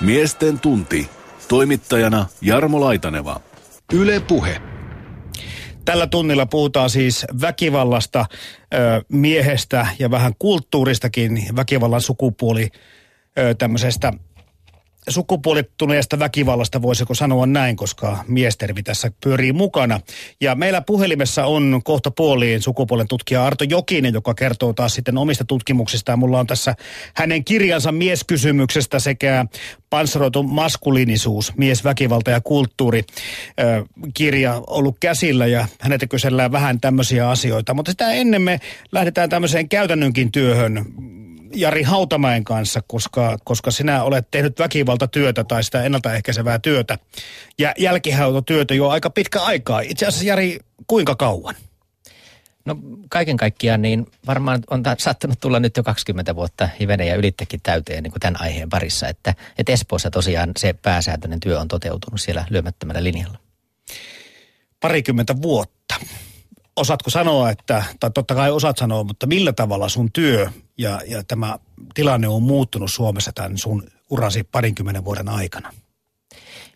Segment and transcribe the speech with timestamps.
[0.00, 1.08] Miesten tunti.
[1.48, 3.40] Toimittajana Jarmo Laitaneva.
[3.92, 4.62] Yle Puhe.
[5.84, 8.26] Tällä tunnilla puhutaan siis väkivallasta,
[9.08, 12.68] miehestä ja vähän kulttuuristakin, väkivallan sukupuoli
[13.58, 14.12] tämmöisestä
[15.08, 20.00] sukupuolittuneesta väkivallasta, voisiko sanoa näin, koska miestervi tässä pyörii mukana.
[20.40, 25.44] Ja meillä puhelimessa on kohta puoliin sukupuolen tutkija Arto Jokinen, joka kertoo taas sitten omista
[25.44, 26.18] tutkimuksistaan.
[26.18, 26.74] Mulla on tässä
[27.14, 29.46] hänen kirjansa mieskysymyksestä sekä
[29.90, 33.02] panssaroitu maskuliinisuus, mies, väkivalta ja kulttuuri
[34.14, 37.74] kirja ollut käsillä ja häneltä kysellään vähän tämmöisiä asioita.
[37.74, 38.58] Mutta sitä ennen me
[38.92, 40.84] lähdetään tämmöiseen käytännönkin työhön
[41.54, 46.98] Jari Hautamäen kanssa, koska, koska sinä olet tehnyt väkivaltatyötä tai sitä ennaltaehkäisevää työtä
[47.58, 49.80] ja jälkihautotyötä jo aika pitkä aikaa.
[49.80, 51.54] Itse asiassa Jari, kuinka kauan?
[52.64, 52.76] No
[53.10, 57.60] kaiken kaikkiaan niin varmaan on ta- saattanut tulla nyt jo 20 vuotta hivenen ja ylittekin
[57.62, 62.20] täyteen niin kuin tämän aiheen parissa, että, että Espoossa tosiaan se pääsääntöinen työ on toteutunut
[62.20, 63.38] siellä lyömättömällä linjalla.
[64.80, 65.94] Parikymmentä vuotta
[66.76, 71.24] osaatko sanoa, että, tai totta kai osaat sanoa, mutta millä tavalla sun työ ja, ja
[71.24, 71.58] tämä
[71.94, 75.72] tilanne on muuttunut Suomessa tämän sun urasi parinkymmenen vuoden aikana?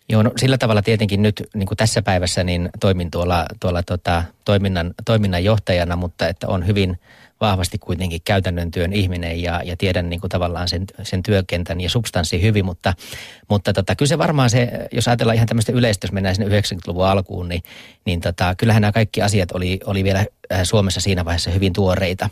[0.09, 4.23] Joo, no sillä tavalla tietenkin nyt niin kuin tässä päivässä niin toimin tuolla, tuolla tota,
[4.45, 6.97] toiminnan, toiminnan johtajana, mutta että on hyvin–
[7.41, 11.89] vahvasti kuitenkin käytännön työn ihminen ja, ja tiedän niin kuin tavallaan sen, sen työkentän ja
[11.89, 12.93] substanssin hyvin, mutta,
[13.49, 17.05] mutta tota, kyllä se varmaan se, jos ajatellaan ihan tämmöistä yleistä, jos mennään sinne 90-luvun
[17.05, 17.63] alkuun, niin,
[18.05, 20.25] niin tota, kyllähän nämä kaikki asiat oli, oli vielä
[20.63, 22.29] Suomessa siinä vaiheessa hyvin tuoreita,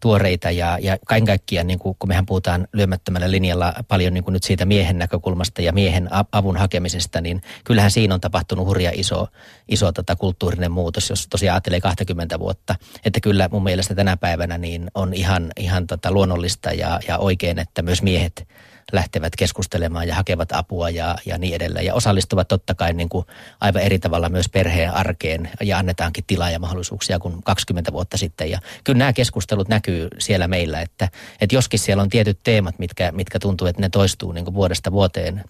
[0.00, 4.32] tuoreita ja, ja kaiken kaikkiaan, niin kuin, kun mehän puhutaan lyömättömällä linjalla paljon niin kuin
[4.32, 9.28] nyt siitä miehen näkökulmasta ja miehen avun hakemisesta, niin kyllähän siinä on tapahtunut hurja iso,
[9.68, 12.74] iso tota, kulttuurinen muutos, jos tosiaan ajattelee 20 vuotta.
[13.04, 17.58] Että kyllä mun mielestä tänä päivänä niin on ihan, ihan tota, luonnollista ja, ja oikein,
[17.58, 18.48] että myös miehet
[18.92, 21.86] lähtevät keskustelemaan ja hakevat apua ja, ja niin edelleen.
[21.86, 23.26] Ja osallistuvat totta kai niin kuin
[23.60, 28.50] aivan eri tavalla myös perheen arkeen ja annetaankin tilaa ja mahdollisuuksia kuin 20 vuotta sitten.
[28.50, 31.08] Ja kyllä nämä keskustelut näkyy siellä meillä, että,
[31.40, 34.92] että joskin siellä on tietyt teemat, mitkä, mitkä tuntuu, että ne toistuu niin kuin vuodesta
[34.92, 35.44] vuoteen,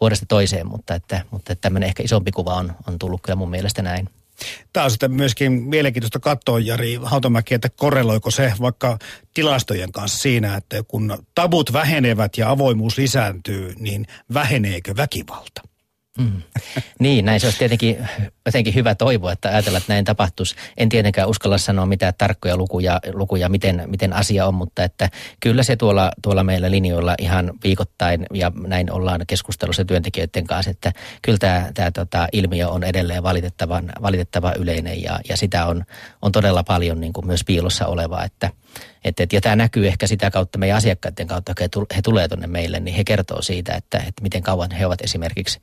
[0.00, 3.50] vuodesta toiseen, mutta, että, mutta että tämmöinen ehkä isompi kuva on, on tullut kyllä mun
[3.50, 4.08] mielestä näin.
[4.72, 8.98] Tämä on sitten myöskin mielenkiintoista katsoa, Jari Hautamäki, että korreloiko se vaikka
[9.34, 15.75] tilastojen kanssa siinä, että kun tabut vähenevät ja avoimuus lisääntyy, niin väheneekö väkivalta?
[16.18, 16.42] Mm.
[16.98, 18.08] Niin, näin se olisi tietenkin
[18.46, 20.54] jotenkin hyvä toivoa, että ajatella, että näin tapahtuisi.
[20.76, 25.10] En tietenkään uskalla sanoa mitään tarkkoja lukuja, lukuja miten, miten asia on, mutta että
[25.40, 30.92] kyllä se tuolla, tuolla meillä linjoilla ihan viikoittain ja näin ollaan keskustelussa työntekijöiden kanssa, että
[31.22, 35.84] kyllä tämä, tämä tota, ilmiö on edelleen valitettavan, valitettavan yleinen ja, ja sitä on,
[36.22, 38.50] on todella paljon niin kuin myös piilossa olevaa, että
[39.04, 42.46] et, et, ja tämä näkyy ehkä sitä kautta meidän asiakkaiden kautta, kun he tulee tuonne
[42.46, 45.60] meille, niin he kertoo siitä, että, että miten kauan he ovat esimerkiksi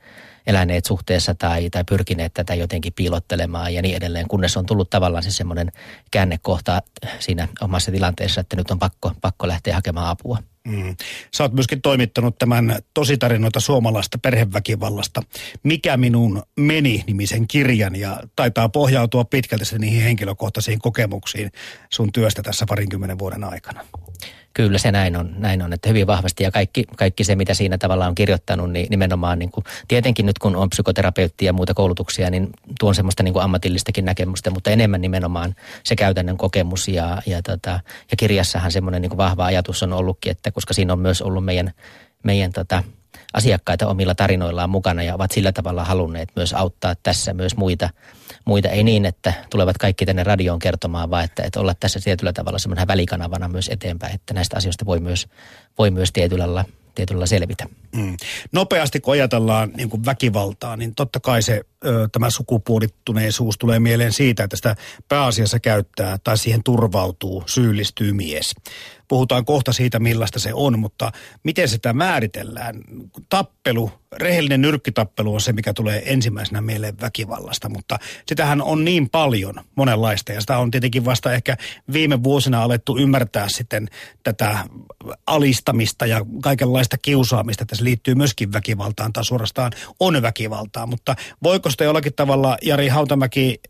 [0.47, 5.23] eläneet suhteessa tai, tai pyrkineet tätä jotenkin piilottelemaan ja niin edelleen, kunnes on tullut tavallaan
[5.23, 5.71] se semmoinen
[6.11, 6.81] käännekohta
[7.19, 10.37] siinä omassa tilanteessa, että nyt on pakko, pakko lähteä hakemaan apua.
[10.67, 10.95] Mm.
[11.35, 15.21] Sä oot myöskin toimittanut tämän tositarinoita suomalaista perheväkivallasta.
[15.63, 21.51] Mikä minun meni nimisen kirjan ja taitaa pohjautua pitkälti niihin henkilökohtaisiin kokemuksiin
[21.89, 23.85] sun työstä tässä parinkymmenen vuoden aikana.
[24.53, 27.77] Kyllä se näin on, näin on, että hyvin vahvasti ja kaikki, kaikki se, mitä siinä
[27.77, 32.29] tavalla on kirjoittanut, niin nimenomaan niin kuin, tietenkin nyt kun on psykoterapeutti ja muuta koulutuksia,
[32.29, 32.49] niin
[32.79, 37.79] tuon semmoista niin kuin ammatillistakin näkemystä, mutta enemmän nimenomaan se käytännön kokemus ja, ja, tota,
[38.11, 41.45] ja kirjassahan semmoinen niin kuin vahva ajatus on ollutkin, että koska siinä on myös ollut
[41.45, 41.71] meidän,
[42.23, 42.83] meidän tota,
[43.33, 47.89] asiakkaita omilla tarinoillaan mukana ja ovat sillä tavalla halunneet myös auttaa tässä myös muita,
[48.45, 48.69] muita.
[48.69, 52.59] Ei niin, että tulevat kaikki tänne radioon kertomaan, vaan että, että olla tässä tietyllä tavalla
[52.59, 55.27] semmoinen välikanavana myös eteenpäin, että näistä asioista voi myös,
[55.77, 56.65] voi myös tietyllä lailla
[56.95, 57.65] tietyllä selvitä.
[57.95, 58.17] Mm.
[58.51, 64.13] Nopeasti kun ajatellaan niin kuin väkivaltaa, niin totta kai se ö, tämä sukupuolittuneisuus tulee mieleen
[64.13, 64.75] siitä, että sitä
[65.09, 68.55] pääasiassa käyttää tai siihen turvautuu, syyllistyy mies.
[69.13, 71.11] Puhutaan kohta siitä, millaista se on, mutta
[71.43, 72.75] miten sitä määritellään?
[73.29, 79.55] Tappelu, rehellinen nyrkkitappelu on se, mikä tulee ensimmäisenä mieleen väkivallasta, mutta sitähän on niin paljon
[79.75, 81.57] monenlaista ja sitä on tietenkin vasta ehkä
[81.93, 83.87] viime vuosina alettu ymmärtää sitten
[84.23, 84.57] tätä
[85.27, 87.65] alistamista ja kaikenlaista kiusaamista.
[87.65, 93.61] Tässä liittyy myöskin väkivaltaan tai suorastaan on väkivaltaa, mutta voiko sitä jollakin tavalla, Jari Hautamäki,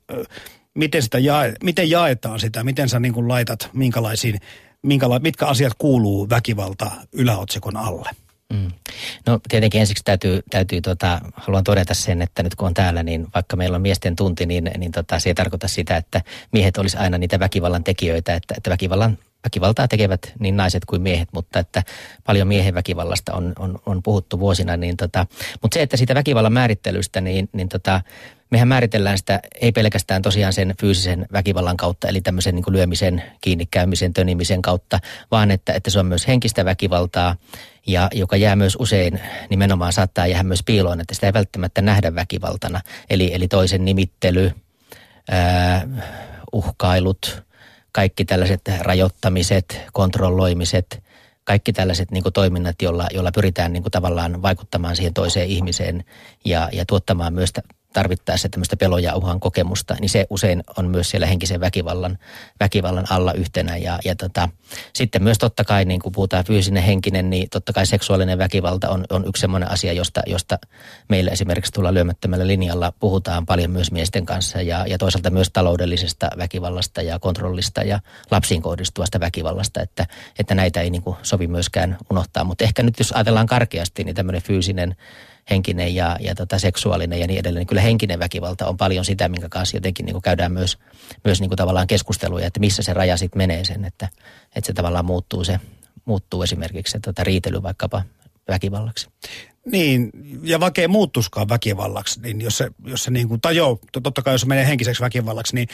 [0.73, 4.39] miten, sitä jae, miten jaetaan sitä, miten sä niin laitat, minkälaisiin
[4.87, 8.09] minkäla- mitkä asiat kuuluu väkivalta yläotsikon alle?
[8.53, 8.71] Mm.
[9.25, 13.27] No tietenkin ensiksi täytyy, täytyy tota, haluan todeta sen, että nyt kun on täällä, niin
[13.35, 16.21] vaikka meillä on miesten tunti, niin, niin tota, se ei tarkoita sitä, että
[16.51, 21.29] miehet olisi aina niitä väkivallan tekijöitä, että, että väkivallan väkivaltaa tekevät niin naiset kuin miehet,
[21.31, 21.83] mutta että
[22.23, 24.77] paljon miehen väkivallasta on, on, on puhuttu vuosina.
[24.77, 25.25] Niin tota,
[25.61, 28.01] mutta se, että siitä väkivallan määrittelystä, niin, niin tota,
[28.49, 34.13] mehän määritellään sitä ei pelkästään tosiaan sen fyysisen väkivallan kautta, eli tämmöisen niin lyömisen, kiinnikäymisen,
[34.13, 34.99] tönimisen kautta,
[35.31, 37.35] vaan että, että se on myös henkistä väkivaltaa,
[37.87, 39.19] ja joka jää myös usein
[39.49, 42.81] nimenomaan saattaa jäädä myös piiloon, että sitä ei välttämättä nähdä väkivaltana.
[43.09, 44.51] Eli, eli toisen nimittely,
[45.31, 45.87] ää,
[46.51, 47.43] uhkailut,
[47.93, 51.03] kaikki tällaiset rajoittamiset, kontrolloimiset,
[51.43, 56.03] kaikki tällaiset niin kuin toiminnat, joilla, joilla pyritään niin kuin tavallaan vaikuttamaan siihen toiseen ihmiseen
[56.45, 57.53] ja, ja tuottamaan myös
[57.93, 62.17] tarvittaessa tämmöistä pelon ja uhan kokemusta, niin se usein on myös siellä henkisen väkivallan,
[62.59, 63.77] väkivallan alla yhtenä.
[63.77, 64.49] Ja, ja tota,
[64.93, 69.05] sitten myös totta kai, niin kun puhutaan fyysinen, henkinen, niin totta kai seksuaalinen väkivalta on,
[69.09, 70.57] on yksi semmoinen asia, josta, josta
[71.09, 76.27] meillä esimerkiksi tuolla lyömättömällä linjalla puhutaan paljon myös miesten kanssa ja, ja toisaalta myös taloudellisesta
[76.37, 77.99] väkivallasta ja kontrollista ja
[78.31, 80.05] lapsiin kohdistuvasta väkivallasta, että,
[80.39, 82.43] että näitä ei niin sovi myöskään unohtaa.
[82.43, 84.95] Mutta ehkä nyt jos ajatellaan karkeasti, niin tämmöinen fyysinen
[85.49, 87.59] henkinen ja, ja tota seksuaalinen ja niin edelleen.
[87.61, 90.77] Niin kyllä henkinen väkivalta on paljon sitä, minkä kanssa jotenkin niin kuin käydään myös,
[91.23, 94.09] myös niin kuin tavallaan keskusteluja, että missä se raja sitten menee sen, että,
[94.55, 95.59] että se tavallaan muuttuu se,
[96.05, 98.03] muuttuu esimerkiksi se tota riitely vaikkapa
[98.47, 99.09] väkivallaksi.
[99.71, 100.09] Niin,
[100.41, 104.33] ja vaikka ei muuttuskaan väkivallaksi, niin jos se, jos se niin kuin tajoo, totta kai
[104.33, 105.67] jos se menee henkiseksi väkivallaksi, niin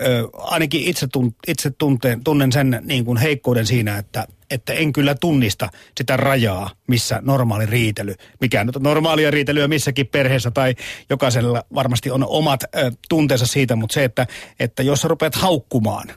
[0.00, 4.92] ö, ainakin itse, tun, itse tunteen, tunnen sen niin kuin heikkouden siinä, että, että en
[4.92, 10.74] kyllä tunnista sitä rajaa, missä normaali riitely, mikä nyt on normaalia riitelyä missäkin perheessä tai
[11.10, 14.26] jokaisella varmasti on omat ö, tunteensa siitä, mutta se, että,
[14.60, 16.08] että jos sä rupeat haukkumaan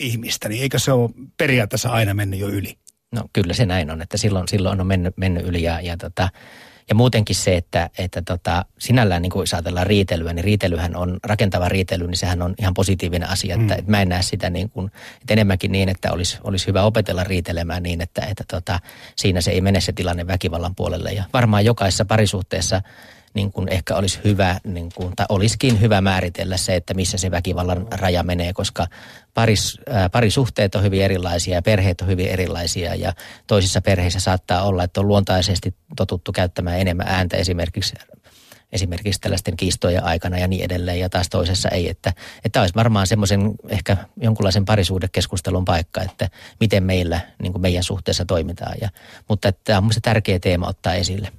[0.00, 2.78] ihmistä, niin eikö se ole periaatteessa aina mennyt jo yli?
[3.14, 6.28] No kyllä se näin on, että silloin, silloin on mennyt, mennyt yli ja, ja, tota,
[6.88, 11.18] ja muutenkin se, että, että tota, sinällään niin kuin jos ajatellaan riitelyä, niin riitelyhän on,
[11.24, 13.78] rakentava riitely, niin sehän on ihan positiivinen asia, että, mm.
[13.78, 14.90] että mä en näe sitä niin kuin,
[15.20, 18.80] että enemmänkin niin, että olisi, olisi hyvä opetella riitelemään niin, että, että tota,
[19.16, 22.82] siinä se ei mene se tilanne väkivallan puolelle ja varmaan jokaisessa parisuhteessa
[23.34, 27.30] niin kuin ehkä olisi hyvä, niin kuin, tai olisikin hyvä määritellä se, että missä se
[27.30, 28.86] väkivallan raja menee, koska
[29.34, 33.12] paris, ää, parisuhteet on hyvin erilaisia ja perheet on hyvin erilaisia ja
[33.46, 37.94] toisissa perheissä saattaa olla, että on luontaisesti totuttu käyttämään enemmän ääntä esimerkiksi
[38.72, 41.88] esimerkiksi tällaisten kiistojen aikana ja niin edelleen, ja taas toisessa ei.
[41.88, 42.12] Että,
[42.44, 46.28] että olisi varmaan semmoisen ehkä jonkunlaisen parisuudekeskustelun paikka, että
[46.60, 48.76] miten meillä, niin kuin meidän suhteessa toimitaan.
[48.80, 48.88] Ja,
[49.28, 51.32] mutta että tämä on tärkeä teema ottaa esille.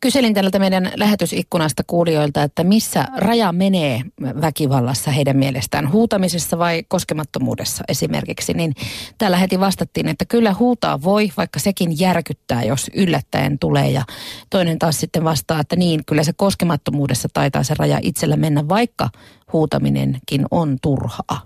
[0.00, 4.02] Kyselin tältä meidän lähetysikkunasta kuulijoilta, että missä raja menee
[4.40, 8.54] väkivallassa heidän mielestään, huutamisessa vai koskemattomuudessa esimerkiksi.
[8.54, 8.74] Niin
[9.18, 13.90] täällä heti vastattiin, että kyllä huutaa voi, vaikka sekin järkyttää, jos yllättäen tulee.
[13.90, 14.04] Ja
[14.50, 19.08] toinen taas sitten vastaa, että niin, kyllä se koskemattomuudessa taitaa se raja itsellä mennä, vaikka
[19.52, 21.42] huutaminenkin on turhaa.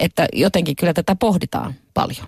[0.00, 2.26] Että jotenkin kyllä tätä pohditaan paljon.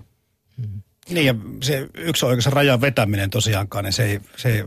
[0.57, 0.81] Mm-hmm.
[1.09, 4.63] Niin ja se yksi oikeassa rajan vetäminen tosiaankaan, niin se ei, se ei,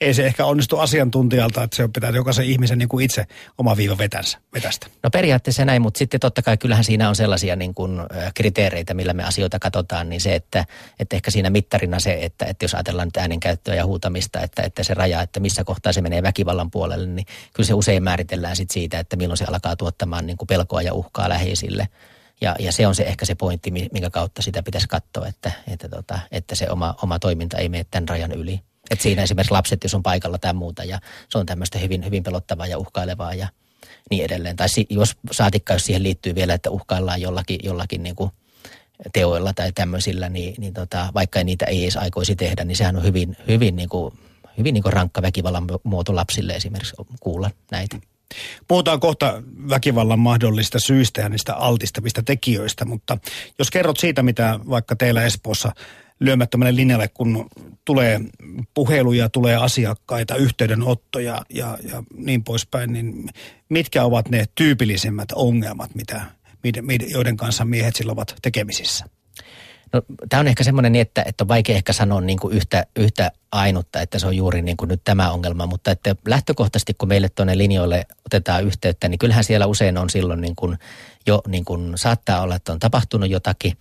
[0.00, 3.26] ei se ehkä onnistu asiantuntijalta, että se pitää jokaisen ihmisen niin kuin itse
[3.58, 4.86] oma viiva vetänsä, vetästä.
[5.02, 8.00] No periaatteessa näin, mutta sitten totta kai kyllähän siinä on sellaisia niin kuin
[8.34, 10.64] kriteereitä, millä me asioita katsotaan, niin se, että,
[10.98, 14.82] että ehkä siinä mittarina se, että, että jos ajatellaan nyt äänenkäyttöä ja huutamista, että, että
[14.82, 18.70] se raja, että missä kohtaa se menee väkivallan puolelle, niin kyllä se usein määritellään sit
[18.70, 21.88] siitä, että milloin se alkaa tuottamaan niin kuin pelkoa ja uhkaa läheisille–
[22.40, 25.88] ja, ja se on se ehkä se pointti, minkä kautta sitä pitäisi katsoa, että, että,
[25.88, 28.60] tota, että se oma, oma toiminta ei mene tämän rajan yli.
[28.90, 32.22] Et siinä esimerkiksi lapset, jos on paikalla tai muuta, ja se on tämmöistä hyvin, hyvin
[32.22, 33.48] pelottavaa ja uhkailevaa ja
[34.10, 34.56] niin edelleen.
[34.56, 38.30] Tai jos saatikka, jos siihen liittyy vielä, että uhkaillaan jollakin, jollakin niin kuin
[39.12, 43.02] teoilla tai tämmöisillä, niin, niin tota, vaikka niitä ei edes aikoisi tehdä, niin sehän on
[43.02, 44.14] hyvin, hyvin, niin kuin,
[44.58, 47.96] hyvin niin kuin rankka väkivallan muoto lapsille esimerkiksi kuulla näitä.
[48.68, 53.18] Puhutaan kohta väkivallan mahdollista syistä ja niistä altistavista tekijöistä, mutta
[53.58, 55.72] jos kerrot siitä, mitä vaikka teillä Espoossa
[56.20, 57.46] lyömättömälle linjalle, kun
[57.84, 58.20] tulee
[58.74, 63.28] puheluja, tulee asiakkaita, yhteydenottoja ja, ja niin poispäin, niin
[63.68, 66.20] mitkä ovat ne tyypillisimmät ongelmat, mitä,
[67.08, 69.06] joiden kanssa miehet sillä ovat tekemisissä?
[69.94, 72.86] No, tämä on ehkä semmoinen, niin, että, että on vaikea ehkä sanoa niin kuin yhtä,
[72.96, 77.08] yhtä ainutta, että se on juuri niin kuin nyt tämä ongelma, mutta että lähtökohtaisesti kun
[77.08, 80.78] meille tuonne linjoille otetaan yhteyttä, niin kyllähän siellä usein on silloin niin kuin
[81.26, 83.72] jo niin kuin saattaa olla, että on tapahtunut jotakin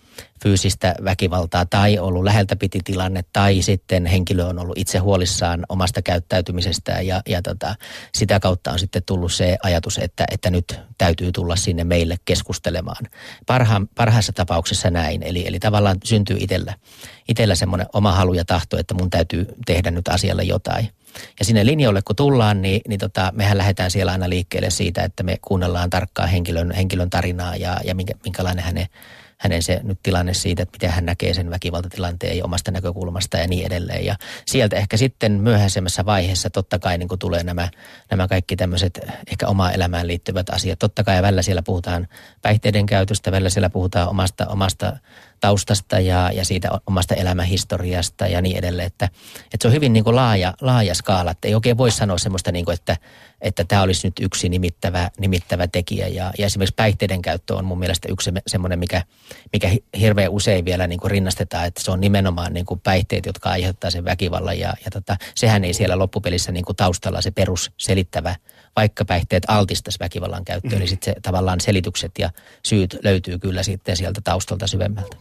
[0.43, 6.01] fyysistä väkivaltaa tai ollut läheltä piti tilanne tai sitten henkilö on ollut itse huolissaan omasta
[6.01, 7.75] käyttäytymisestään ja, ja tota,
[8.15, 13.05] sitä kautta on sitten tullut se ajatus, että, että nyt täytyy tulla sinne meille keskustelemaan.
[13.45, 16.73] Parha, parhaassa tapauksessa näin, eli, eli tavallaan syntyy itsellä,
[17.29, 20.89] itsellä semmoinen oma halu ja tahto, että mun täytyy tehdä nyt asialle jotain.
[21.39, 25.23] Ja sinne linjoille kun tullaan, niin, niin tota, mehän lähdetään siellä aina liikkeelle siitä, että
[25.23, 28.87] me kuunnellaan tarkkaan henkilön, henkilön tarinaa ja, ja minkä, minkälainen hänen,
[29.37, 33.65] hänen se nyt tilanne siitä, että miten hän näkee sen väkivaltatilanteen omasta näkökulmasta ja niin
[33.65, 34.05] edelleen.
[34.05, 34.15] Ja
[34.45, 37.69] sieltä ehkä sitten myöhäisemmässä vaiheessa totta kai niin tulee nämä,
[38.11, 38.99] nämä kaikki tämmöiset
[39.31, 40.79] ehkä omaan elämään liittyvät asiat.
[40.79, 42.07] Totta kai välillä siellä puhutaan
[42.41, 44.97] päihteiden käytöstä, välillä siellä puhutaan omasta, omasta
[45.43, 48.87] taustasta ja, ja siitä omasta elämänhistoriasta ja niin edelleen.
[48.87, 49.05] Että,
[49.43, 52.51] että se on hyvin niin kuin laaja, laaja skaala, että ei oikein voi sanoa semmoista,
[52.51, 52.97] niin kuin, että,
[53.41, 56.07] että tämä olisi nyt yksi nimittävä, nimittävä tekijä.
[56.07, 59.03] Ja, ja esimerkiksi päihteiden käyttö on mun mielestä yksi semmoinen, mikä,
[59.53, 63.49] mikä hirveän usein vielä niin kuin rinnastetaan, että se on nimenomaan niin kuin päihteet, jotka
[63.49, 64.59] aiheuttaa sen väkivallan.
[64.59, 68.35] Ja, ja tota, sehän ei siellä loppupelissä niin kuin taustalla se perusselittävä
[68.75, 70.79] vaikka päihteet altistaisi väkivallan käyttöön, mm.
[70.79, 72.29] niin sitten se tavallaan selitykset ja
[72.65, 75.17] syyt löytyy kyllä sitten sieltä taustalta syvemmältä.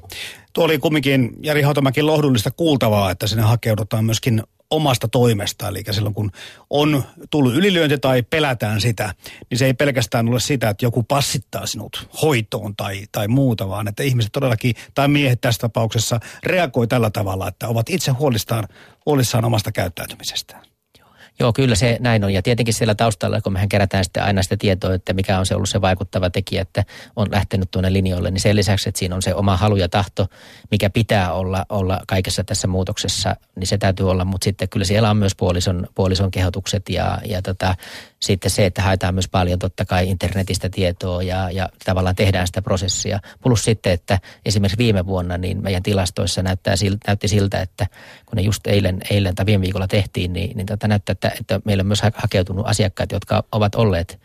[0.53, 4.43] Tuo oli kumminkin Jari Hautamäkin lohdullista kuultavaa, että sinne hakeudutaan myöskin
[4.73, 5.69] omasta toimesta.
[5.69, 6.31] Eli silloin kun
[6.71, 9.15] on tullut ylilyönti tai pelätään sitä,
[9.51, 13.89] niin se ei pelkästään ole sitä, että joku passittaa sinut hoitoon tai, tai muuta, vaan
[13.89, 18.69] että ihmiset todellakin, tai miehet tässä tapauksessa, reagoi tällä tavalla, että ovat itse huolissaan,
[19.07, 20.72] huolissaan omasta käyttäytymisestään.
[21.41, 22.33] Joo, kyllä se näin on.
[22.33, 25.55] Ja tietenkin siellä taustalla, kun mehän kerätään sitten aina sitä tietoa, että mikä on se
[25.55, 26.85] ollut se vaikuttava tekijä, että
[27.17, 30.27] on lähtenyt tuonne linjoille, niin sen lisäksi, että siinä on se oma halu ja tahto,
[30.71, 34.25] mikä pitää olla, olla kaikessa tässä muutoksessa, niin se täytyy olla.
[34.25, 37.75] Mutta sitten kyllä siellä on myös puolison, puolison kehotukset ja, ja tota,
[38.21, 42.63] sitten se, että haetaan myös paljon totta kai internetistä tietoa ja, ja tavallaan tehdään sitä
[42.63, 43.21] prosessia.
[43.43, 46.75] Plus sitten, että esimerkiksi viime vuonna niin meidän tilastoissa näyttää,
[47.07, 47.87] näytti siltä, että
[48.27, 51.61] kun ne just eilen, eilen tai viime viikolla tehtiin, niin, niin tota näyttää, että, että
[51.65, 54.19] meillä on myös hakeutunut asiakkaat, jotka ovat olleet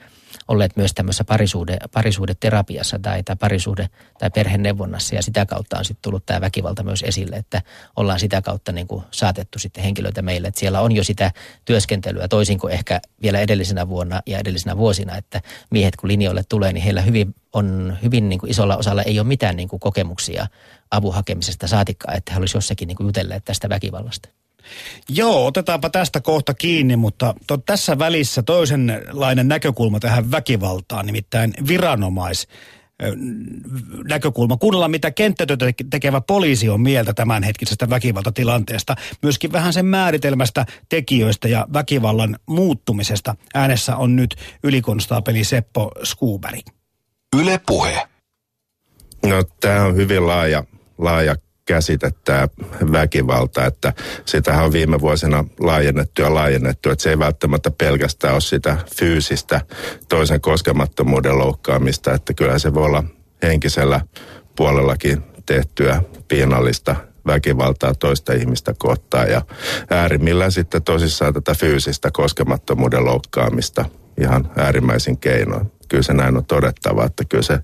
[0.47, 3.89] olleet myös tämmöisessä parisuhde, parisuhdeterapiassa tai, tai parisuhde-
[4.19, 7.61] tai perheneuvonnassa ja sitä kautta on sitten tullut tämä väkivalta myös esille, että
[7.95, 11.31] ollaan sitä kautta niin kuin saatettu sitten henkilöitä meille, että siellä on jo sitä
[11.65, 16.73] työskentelyä toisin kuin ehkä vielä edellisenä vuonna ja edellisenä vuosina, että miehet kun linjoille tulee,
[16.73, 20.47] niin heillä hyvin on hyvin niin kuin isolla osalla ei ole mitään niin kuin kokemuksia
[20.91, 24.29] avuhakemisesta saatikkaa, että he olisivat jossakin niin kuin jutelleet tästä väkivallasta.
[25.09, 32.47] Joo, otetaanpa tästä kohta kiinni, mutta to, tässä välissä toisenlainen näkökulma tähän väkivaltaan, nimittäin viranomais
[34.09, 34.57] näkökulma.
[34.57, 38.95] Kuunnellaan, mitä kenttätyötä tekevä poliisi on mieltä tämänhetkisestä väkivaltatilanteesta.
[39.21, 43.35] Myöskin vähän sen määritelmästä, tekijöistä ja väkivallan muuttumisesta.
[43.53, 46.61] Äänessä on nyt ylikonstaapeli Seppo Skuuberi.
[47.39, 48.07] Yle Puhe.
[49.25, 50.63] No tämä on hyvin laaja,
[50.97, 51.35] laaja
[51.67, 52.47] käsite tämä
[52.91, 53.93] väkivalta, että
[54.25, 59.61] sitähän on viime vuosina laajennettu ja laajennettu, että se ei välttämättä pelkästään ole sitä fyysistä
[60.09, 63.03] toisen koskemattomuuden loukkaamista, että kyllä se voi olla
[63.43, 64.01] henkisellä
[64.55, 66.95] puolellakin tehtyä piinallista
[67.27, 69.41] väkivaltaa toista ihmistä kohtaan ja
[69.89, 73.85] äärimmillään sitten tosissaan tätä fyysistä koskemattomuuden loukkaamista
[74.17, 77.59] ihan äärimmäisin keinoin kyllä se näin on todettava, että kyllä se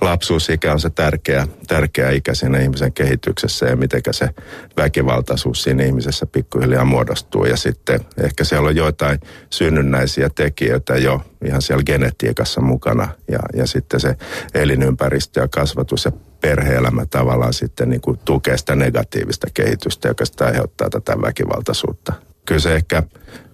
[0.00, 4.28] lapsuusikä on se tärkeä, tärkeä ikä siinä ihmisen kehityksessä ja miten se
[4.76, 7.44] väkivaltaisuus siinä ihmisessä pikkuhiljaa muodostuu.
[7.44, 13.66] Ja sitten ehkä siellä on joitain synnynnäisiä tekijöitä jo ihan siellä genetiikassa mukana ja, ja
[13.66, 14.16] sitten se
[14.54, 20.46] elinympäristö ja kasvatus ja perheelämä tavallaan sitten niin kuin tukee sitä negatiivista kehitystä, joka sitä
[20.46, 22.12] aiheuttaa tätä väkivaltaisuutta.
[22.46, 23.02] Kyllä se ehkä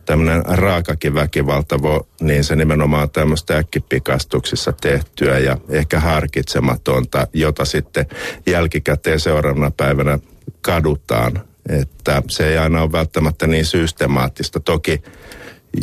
[0.07, 1.77] tämmöinen raakakin väkivalta,
[2.21, 8.07] niin se nimenomaan tämmöistä äkkipikastuksissa tehtyä ja ehkä harkitsematonta, jota sitten
[8.47, 10.19] jälkikäteen seuraavana päivänä
[10.61, 11.41] kadutaan.
[11.69, 14.61] Että se ei aina ole välttämättä niin systemaattista.
[14.61, 15.03] Toki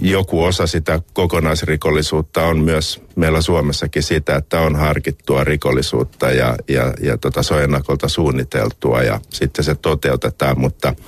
[0.01, 6.93] joku osa sitä kokonaisrikollisuutta on myös meillä Suomessakin sitä, että on harkittua rikollisuutta ja, ja,
[7.01, 10.93] ja tota, se on ennakolta suunniteltua ja sitten se toteutetaan, mutta–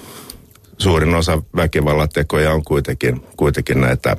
[0.77, 4.17] suurin osa väkivallatekoja on kuitenkin, kuitenkin näitä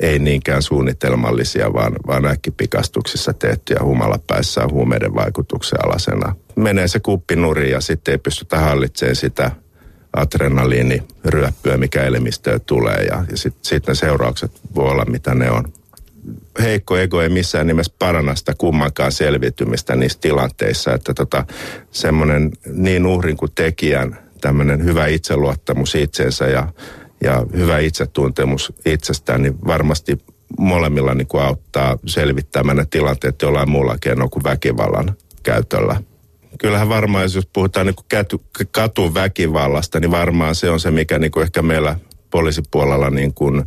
[0.00, 6.36] ei niinkään suunnitelmallisia, vaan, vaan äkkipikastuksissa tehtyjä humalapäissään huumeiden vaikutuksen alasena.
[6.56, 9.50] Menee se kuppi nuri ja sitten ei pystytä hallitsemaan sitä
[10.16, 15.72] adrenaliiniryöppyä, mikä elimistöön tulee ja, ja sitten sit ne seuraukset voi olla mitä ne on.
[16.60, 21.44] Heikko ego ei missään nimessä paranna sitä kummankaan selviytymistä niissä tilanteissa, että tota,
[21.90, 26.72] semmoinen niin uhrin kuin tekijän tämmöinen hyvä itseluottamus itseensä ja,
[27.24, 30.18] ja hyvä itsetuntemus itsestään, niin varmasti
[30.58, 36.02] molemmilla niin kuin auttaa selvittämään ne tilanteet jollain muulla keinoin kuin väkivallan käytöllä.
[36.58, 41.42] Kyllähän varmaan, jos puhutaan niin kuin katuväkivallasta, niin varmaan se on se, mikä niin kuin
[41.42, 41.96] ehkä meillä
[42.30, 43.62] poliisipuolella niin kuin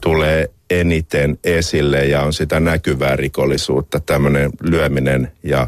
[0.00, 5.66] tulee eniten esille ja on sitä näkyvää rikollisuutta, tämmöinen lyöminen ja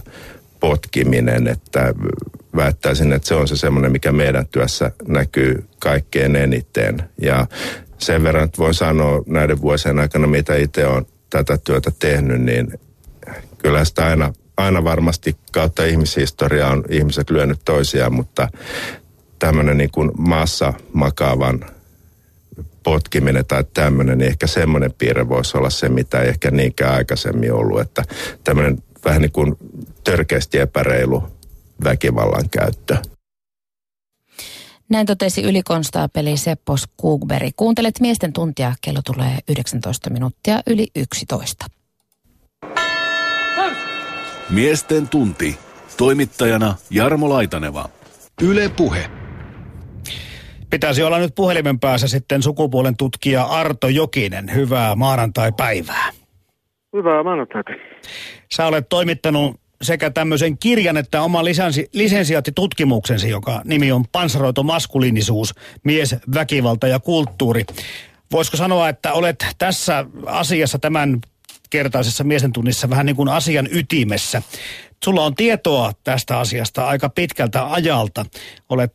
[0.61, 1.95] potkiminen, että
[2.57, 7.03] väittäisin, että se on se semmoinen, mikä meidän työssä näkyy kaikkein eniten.
[7.23, 7.47] Ja
[7.99, 12.81] sen verran, että voin sanoa näiden vuosien aikana, mitä itse olen tätä työtä tehnyt, niin
[13.59, 18.49] kyllä sitä aina aina varmasti kautta ihmishistoria on ihmiset lyönyt toisiaan, mutta
[19.39, 21.65] tämmöinen niin kuin maassa makaavan
[22.83, 27.53] potkiminen tai tämmöinen, niin ehkä semmoinen piirre voisi olla se, mitä ei ehkä niinkään aikaisemmin
[27.53, 28.03] ollut, että
[28.45, 29.55] tämmöinen vähän niin kuin
[30.05, 31.23] törkeästi epäreilu
[31.85, 32.97] väkivallan käyttö.
[34.89, 37.53] Näin totesi ylikonstaapeli Seppo Skugberg.
[37.57, 41.67] Kuuntelet miesten tuntia, kello tulee 19 minuuttia yli 11.
[44.51, 45.59] Miesten tunti.
[45.97, 47.89] Toimittajana Jarmo Laitaneva.
[48.43, 49.11] Yle Puhe.
[50.71, 54.55] Pitäisi olla nyt puhelimen päässä sitten sukupuolen tutkija Arto Jokinen.
[54.55, 56.11] Hyvää maanantai-päivää.
[56.97, 57.73] Hyvää maanantaita.
[58.55, 65.55] Sä olet toimittanut sekä tämmöisen kirjan että oman lisensi, lisensiaattitutkimuksesi, joka nimi on Pansaroitu maskuliinisuus,
[65.85, 67.65] mies, väkivalta ja kulttuuri.
[68.33, 71.21] Voisiko sanoa, että olet tässä asiassa tämän
[71.71, 74.43] kertaisessa miesten tunnissa vähän niin kuin asian ytimessä.
[75.05, 78.27] Sulla on tietoa tästä asiasta aika pitkältä ajalta.
[78.69, 78.93] Olet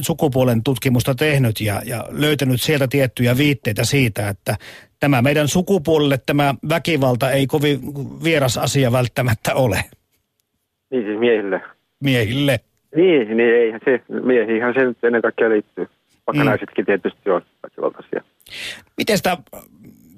[0.00, 4.56] sukupuolen tutkimusta tehnyt ja, ja löytänyt sieltä tiettyjä viitteitä siitä, että
[5.00, 7.80] tämä meidän sukupuolelle tämä väkivalta ei kovin
[8.24, 9.84] vieras asia välttämättä ole.
[10.90, 11.60] Niin siis miehille.
[12.04, 12.60] Miehille.
[12.96, 15.86] Niin, niin eihän se, miehiinhän se nyt ennen kaikkea liittyy.
[16.26, 16.48] Vaikka mm.
[16.48, 18.22] naisetkin tietysti on väkivaltaisia.
[18.98, 19.36] Miten sitä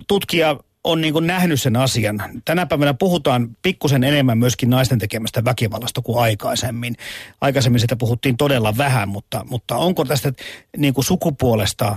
[0.09, 2.17] tutkija on niin nähnyt sen asian.
[2.45, 6.95] Tänä päivänä puhutaan pikkusen enemmän myöskin naisten tekemästä väkivallasta kuin aikaisemmin.
[7.41, 10.33] Aikaisemmin sitä puhuttiin todella vähän, mutta, mutta onko tästä
[10.77, 11.97] niin kuin sukupuolesta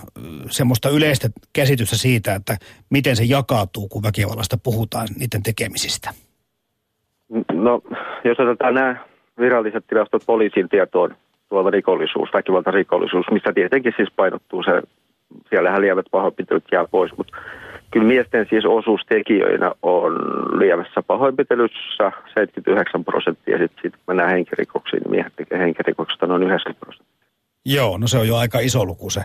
[0.50, 2.58] semmoista yleistä käsitystä siitä, että
[2.90, 6.10] miten se jakautuu, kun väkivallasta puhutaan niiden tekemisistä?
[7.54, 7.82] No,
[8.24, 8.96] jos otetaan nämä
[9.40, 11.16] viralliset tilastot poliisin tietoon,
[11.50, 14.82] tuolla rikollisuus, väkivaltarikollisuus, missä tietenkin siis painottuu se,
[15.50, 17.38] siellähän lievät pahoinpitelyt jää pois, mutta
[17.92, 20.16] kyllä miesten siis osuus tekijöinä on
[20.60, 27.28] lievässä pahoinpitelyssä 79 prosenttia, sitten sit mennään henkirikoksiin, niin miehet tekee henkirikoksista noin 90 prosenttia.
[27.66, 29.22] Joo, no se on jo aika iso luku se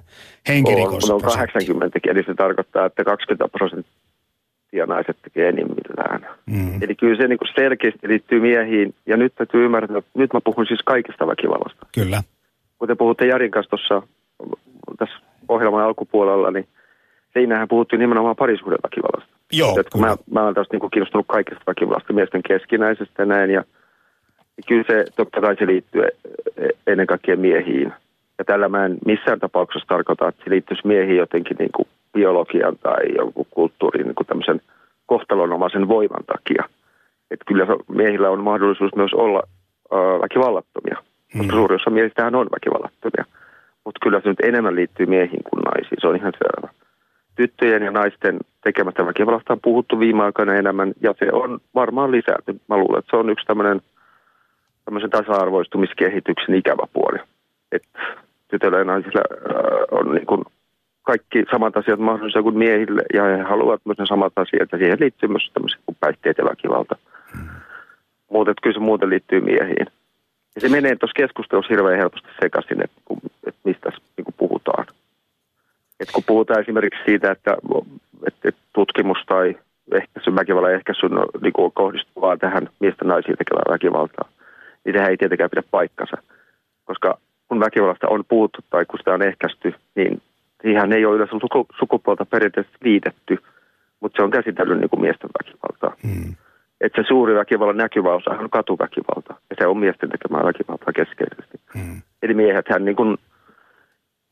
[0.48, 1.10] henkirikos.
[1.10, 6.26] On, on 80, eli se tarkoittaa, että 20 prosenttia naiset tekee enimmillään.
[6.46, 6.82] Mm.
[6.82, 10.40] Eli kyllä se niin kuin selkeästi liittyy miehiin, ja nyt täytyy ymmärtää, että nyt mä
[10.44, 11.86] puhun siis kaikista väkivallasta.
[11.94, 12.22] Kyllä.
[12.78, 14.02] Kun te puhutte Jarin kanssa tuossa
[14.98, 15.16] tässä
[15.48, 16.68] ohjelman alkupuolella, niin
[17.36, 19.36] siinähän puhuttiin nimenomaan parisuhdeväkivallasta.
[19.52, 23.50] Joo, että mä, mä olen tästä niin kiinnostunut kaikista väkivallasta, miesten keskinäisestä ja näin.
[23.50, 23.64] Ja,
[24.56, 26.08] ja kyllä se totta kai se liittyy e,
[26.56, 27.92] e, ennen kaikkea miehiin.
[28.38, 32.76] Ja tällä mä en missään tapauksessa tarkoita, että se liittyisi miehiin jotenkin niin kuin biologian
[32.82, 34.60] tai jonkun kulttuurin niin kuin tämmöisen
[35.06, 36.64] kohtalonomaisen voiman takia.
[37.30, 39.42] Että kyllä miehillä on mahdollisuus myös olla
[39.92, 40.96] äh, väkivallattomia,
[41.32, 41.50] koska hmm.
[41.50, 43.24] suuri osa miehistähän on väkivallattomia.
[43.84, 46.75] Mutta kyllä se nyt enemmän liittyy miehiin kuin naisiin, se on ihan selvä
[47.36, 52.62] tyttöjen ja naisten tekemästä väkivallasta on puhuttu viime aikoina enemmän, ja se on varmaan lisääntynyt.
[52.68, 53.80] Mä luulen, että se on yksi tämmöinen
[54.84, 57.18] tämmöisen tasa-arvoistumiskehityksen ikävä puoli.
[57.72, 57.98] Että
[58.48, 60.44] tytöillä ja naisilla äh, on niin kuin
[61.02, 65.00] kaikki samat asiat mahdollisia kuin miehille, ja he haluavat myös ne samat asiat, ja siihen
[65.00, 66.96] liittyy myös tämmöiset kuin päihteet ja väkivalta.
[67.32, 67.48] Hmm.
[68.30, 69.86] Mutta kyllä se muuten liittyy miehiin.
[70.54, 73.00] Ja se menee tuossa keskustelussa hirveän helposti sekaisin, että,
[73.46, 74.86] että mistä niin puhutaan.
[76.00, 77.56] Et kun puhutaan esimerkiksi siitä, että,
[78.26, 79.58] että tutkimus tai
[79.92, 84.30] ehkäisy, väkivallan ehkäisy no, niin kuin kohdistuu vaan tähän miesten naisiin tekevään väkivaltaan,
[84.84, 86.16] niin sehän ei tietenkään pidä paikkansa.
[86.84, 90.22] Koska kun väkivallasta on puhuttu tai kun sitä on ehkäisty, niin
[90.62, 93.38] siihen ei ole yleensä suku, sukupuolta perinteisesti liitetty,
[94.00, 95.96] mutta se on käsitellyt niin kuin miesten väkivaltaa.
[96.02, 96.34] Hmm.
[96.80, 101.60] Että se suuri väkivallan näkyvä osa on katuväkivalta, ja se on miesten tekemää väkivaltaa keskeisesti.
[101.74, 102.02] Hmm.
[102.22, 103.16] Eli miehethän niin kuin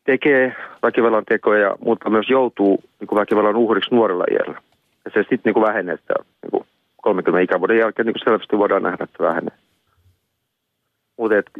[0.05, 4.61] tekee väkivallan tekoja, mutta myös joutuu niin kuin väkivallan uhriksi nuorella iällä.
[5.05, 6.67] Ja se sitten niin kuin vähenee sitä niin kuin
[7.03, 9.55] 30 ikävuoden jälkeen, niin kuin selvästi voidaan nähdä, että vähenee.
[11.19, 11.51] Mutta et,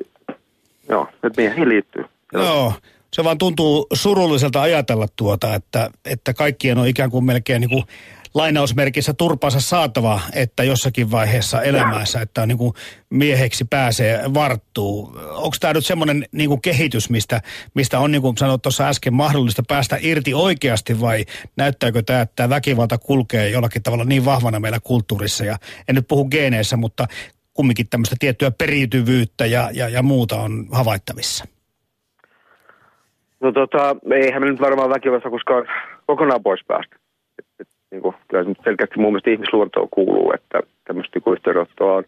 [0.89, 2.05] joo, että miehiin liittyy.
[2.33, 2.73] Joo,
[3.13, 7.85] se vaan tuntuu surulliselta ajatella tuota, että, että kaikkien on ikään kuin melkein niin kuin
[8.35, 12.73] lainausmerkissä turpansa saatava, että jossakin vaiheessa elämässä, että on niin kuin
[13.11, 15.17] mieheksi pääsee varttuu.
[15.31, 17.41] Onko tämä nyt semmoinen niin kuin kehitys, mistä,
[17.75, 21.25] mistä on niin kuin sanoit tuossa äsken mahdollista päästä irti oikeasti vai
[21.57, 25.57] näyttääkö tämä, että tämä väkivalta kulkee jollakin tavalla niin vahvana meillä kulttuurissa ja
[25.89, 27.07] en nyt puhu geeneissä, mutta
[27.55, 31.45] kumminkin tämmöistä tiettyä periytyvyyttä ja, ja, ja muuta on havaittavissa?
[33.41, 35.65] No tota, eihän me nyt varmaan väkivallasta koskaan
[36.07, 37.04] kokonaan pois päästä
[37.95, 42.05] niin kuin, kyllä se selkeästi mun mielestä ihmisluontoon kuuluu, että tämmöistä niin yhteydenottoa on.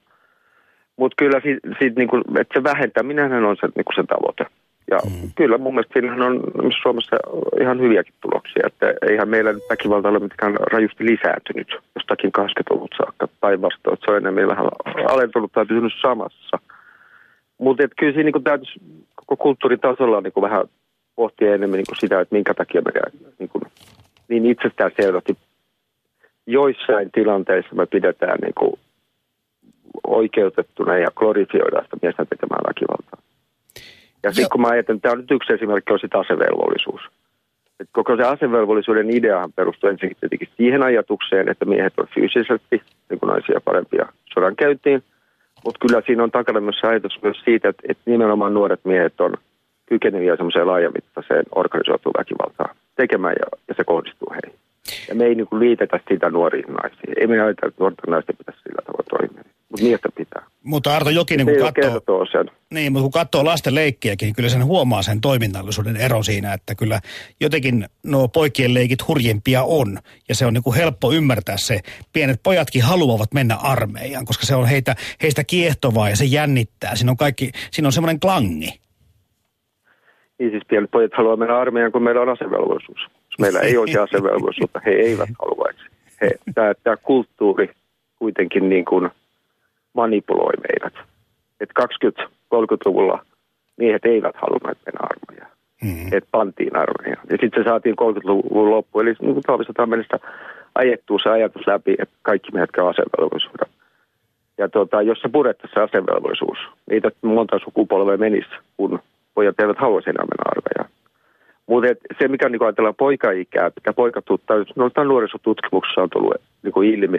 [0.97, 4.47] Mutta kyllä siitä, siitä niin kuin, että se vähentäminen on se, niin kuin se tavoite.
[4.91, 5.31] Ja mm.
[5.35, 6.43] kyllä mun mielestä siinähän on
[6.83, 7.17] Suomessa
[7.61, 13.29] ihan hyviäkin tuloksia, että eihän meillä nyt väkivalta ole mitenkään rajusti lisääntynyt jostakin 20-luvut saakka
[13.41, 14.67] päinvastoin, että se on enemmän vähän
[15.09, 16.59] alentunut tai pysynyt samassa.
[17.59, 18.81] Mutta kyllä siinä niin täytyisi
[19.15, 20.65] koko kulttuurin tasolla niin vähän
[21.17, 22.93] pohtia enemmän niin sitä, että minkä takia me
[23.39, 23.63] niin, kuin,
[24.29, 25.37] niin itsestään selvästi
[26.47, 28.73] joissain tilanteissa me pidetään niin kuin
[30.07, 33.21] oikeutettuna ja glorifioidaan sitä miesten tekemään väkivaltaa.
[34.23, 37.01] Ja sitten kun mä ajattelen, tämä on nyt yksi esimerkki, on sitten asevelvollisuus.
[37.81, 43.21] Et koko se asevelvollisuuden ideahan perustuu ensinnäkin tietenkin siihen ajatukseen, että miehet on fyysisesti niin
[43.21, 45.03] kuin naisia parempia sodan käyntiin.
[45.65, 49.35] Mutta kyllä siinä on takana myös ajatus myös siitä, että, että nimenomaan nuoret miehet on
[49.87, 54.66] kykeneviä semmoiseen laajamittaiseen organisoituun väkivaltaan tekemään ja, ja se kohdistuu heihin.
[55.09, 57.15] Ja me ei niin kuin liitetä sitä nuoriin naisiin.
[57.21, 59.45] Ei me ajatella, että nuorten naisten pitäisi sillä tavalla toimia.
[59.69, 60.43] Mutta miesten pitää.
[60.63, 62.51] Mutta Arto Jokinen, kun katsoo, sen.
[62.71, 66.75] Niin, mutta kun katsoo lasten leikkiäkin, niin kyllä sen huomaa sen toiminnallisuuden ero siinä, että
[66.75, 67.01] kyllä
[67.41, 69.99] jotenkin nuo poikien leikit hurjempia on.
[70.29, 71.81] Ja se on niin kuin helppo ymmärtää se.
[72.13, 76.97] Pienet pojatkin haluavat mennä armeijaan, koska se on heitä, heistä kiehtovaa ja se jännittää.
[76.97, 78.81] Siinä on kaikki, siinä on semmoinen klangi.
[80.39, 83.01] Niin siis pienet pojat haluaa mennä armeijaan, kun meillä on asevelvollisuus.
[83.39, 85.81] Meillä ei olisi asevelvollisuutta, he eivät haluaisi.
[86.85, 87.71] Tämä, kulttuuri
[88.19, 89.11] kuitenkin niin kuin
[89.93, 90.95] manipuloi meidät.
[91.61, 91.83] Että
[92.55, 93.25] 20-30-luvulla
[93.77, 95.57] miehet eivät halunneet mennä armeijaan.
[95.83, 96.07] Mm.
[96.07, 97.27] Että pantiin armeijaan.
[97.31, 99.01] Ja sitten se saatiin 30-luvun loppu.
[99.01, 100.19] Eli niin kuin mennessä
[100.75, 103.69] ajettuu se ajatus läpi, että kaikki miehet käy asevelvollisuuden.
[104.59, 106.59] Ja tota, jos se purettaisiin asevelvollisuus,
[106.91, 108.99] niitä monta sukupolvea menisi, kun
[109.35, 110.96] pojat eivät haluaisi enää mennä armeijaan.
[111.67, 116.89] Mutta se, mikä niin ajatellaan poikaikää, mitä poikatuttaa, no tämä nuorisotutkimuksessa on tullut niin kuin
[116.95, 117.19] ilmi.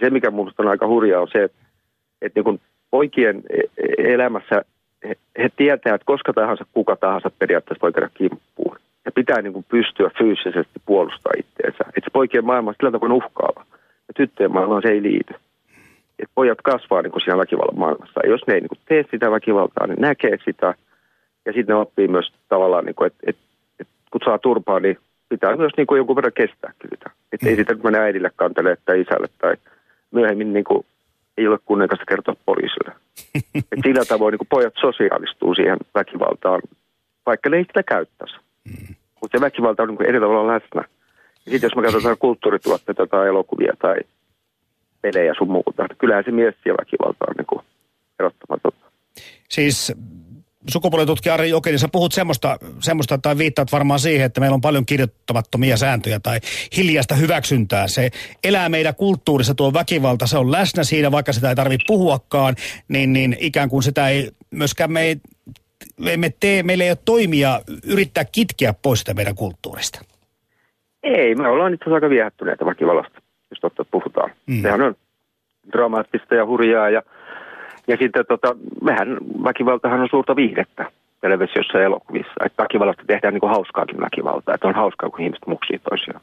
[0.00, 1.58] Se, mikä minusta on aika hurjaa, on se, että,
[2.22, 4.62] että niin kuin poikien e, e, elämässä
[5.08, 8.76] he, he tietää, että koska tahansa, kuka tahansa periaatteessa voi käydä kimppuun.
[9.04, 11.84] Ja pitää niin kuin pystyä fyysisesti puolustaa itseensä.
[11.88, 13.64] Että se poikien maailma on sillä tavalla uhkaava.
[14.08, 15.34] Ja tyttöjen maailmaan se ei liity.
[16.18, 18.20] Että pojat kasvaa niin kuin siinä väkivallan maailmassa.
[18.24, 20.74] Ja jos ne ei niin kuin tee sitä väkivaltaa, niin näkee sitä–
[21.48, 23.42] ja sitten ne oppii myös tavallaan, niin kuin, että, että
[24.10, 27.14] kun saa turpaa, niin pitää myös niin kuin jonkun verran kestää kyllä.
[27.32, 27.50] Että mm.
[27.50, 29.56] ei sitä mennä äidille kantele tai isälle tai
[30.10, 30.86] myöhemmin niin kuin,
[31.38, 32.92] ei ole kunniakasta kertoa poliisille.
[33.72, 36.60] Et sillä tavoin niin kuin pojat sosiaalistuu siihen väkivaltaan,
[37.26, 38.36] vaikka ne ei sitä käyttäisi.
[38.64, 38.94] Mm.
[39.20, 40.84] Mutta se väkivalta on niin kuin eri tavalla läsnä.
[41.46, 43.96] Ja sitten jos me katsotaan kulttuurituotteita tai elokuvia tai
[45.02, 47.60] pelejä sun muuta, niin kyllähän se mies ja väkivalta on niin kuin
[48.20, 48.90] erottamatonta.
[49.48, 49.92] Siis
[50.66, 54.86] sukupuolitutkija Ari Jokinen, sä puhut semmoista, semmoista tai viittaat varmaan siihen, että meillä on paljon
[54.86, 56.38] kirjoittamattomia sääntöjä tai
[56.76, 57.88] hiljaista hyväksyntää.
[57.88, 58.10] Se
[58.44, 62.54] elää meidän kulttuurissa tuo väkivalta, se on läsnä siinä, vaikka sitä ei tarvitse puhuakaan,
[62.88, 65.16] niin, niin ikään kuin sitä ei myöskään me ei,
[66.00, 70.00] me emme tee, meillä ei ole toimia yrittää kitkeä pois sitä meidän kulttuurista.
[71.02, 74.30] Ei, me ollaan itse asiassa aika viehättyneitä väkivallasta, jos totta puhutaan.
[74.46, 74.62] Mm.
[74.62, 74.94] Sehän on
[75.72, 77.02] dramaattista ja hurjaa ja
[77.88, 82.32] ja sitten tota, mehän, väkivaltahan on suurta viihdettä televisiossa ja elokuvissa.
[82.44, 84.54] Että väkivallasta tehdään niin kuin hauskaakin väkivaltaa.
[84.54, 86.20] Että on hauskaa, kun ihmiset muksii toisiaan.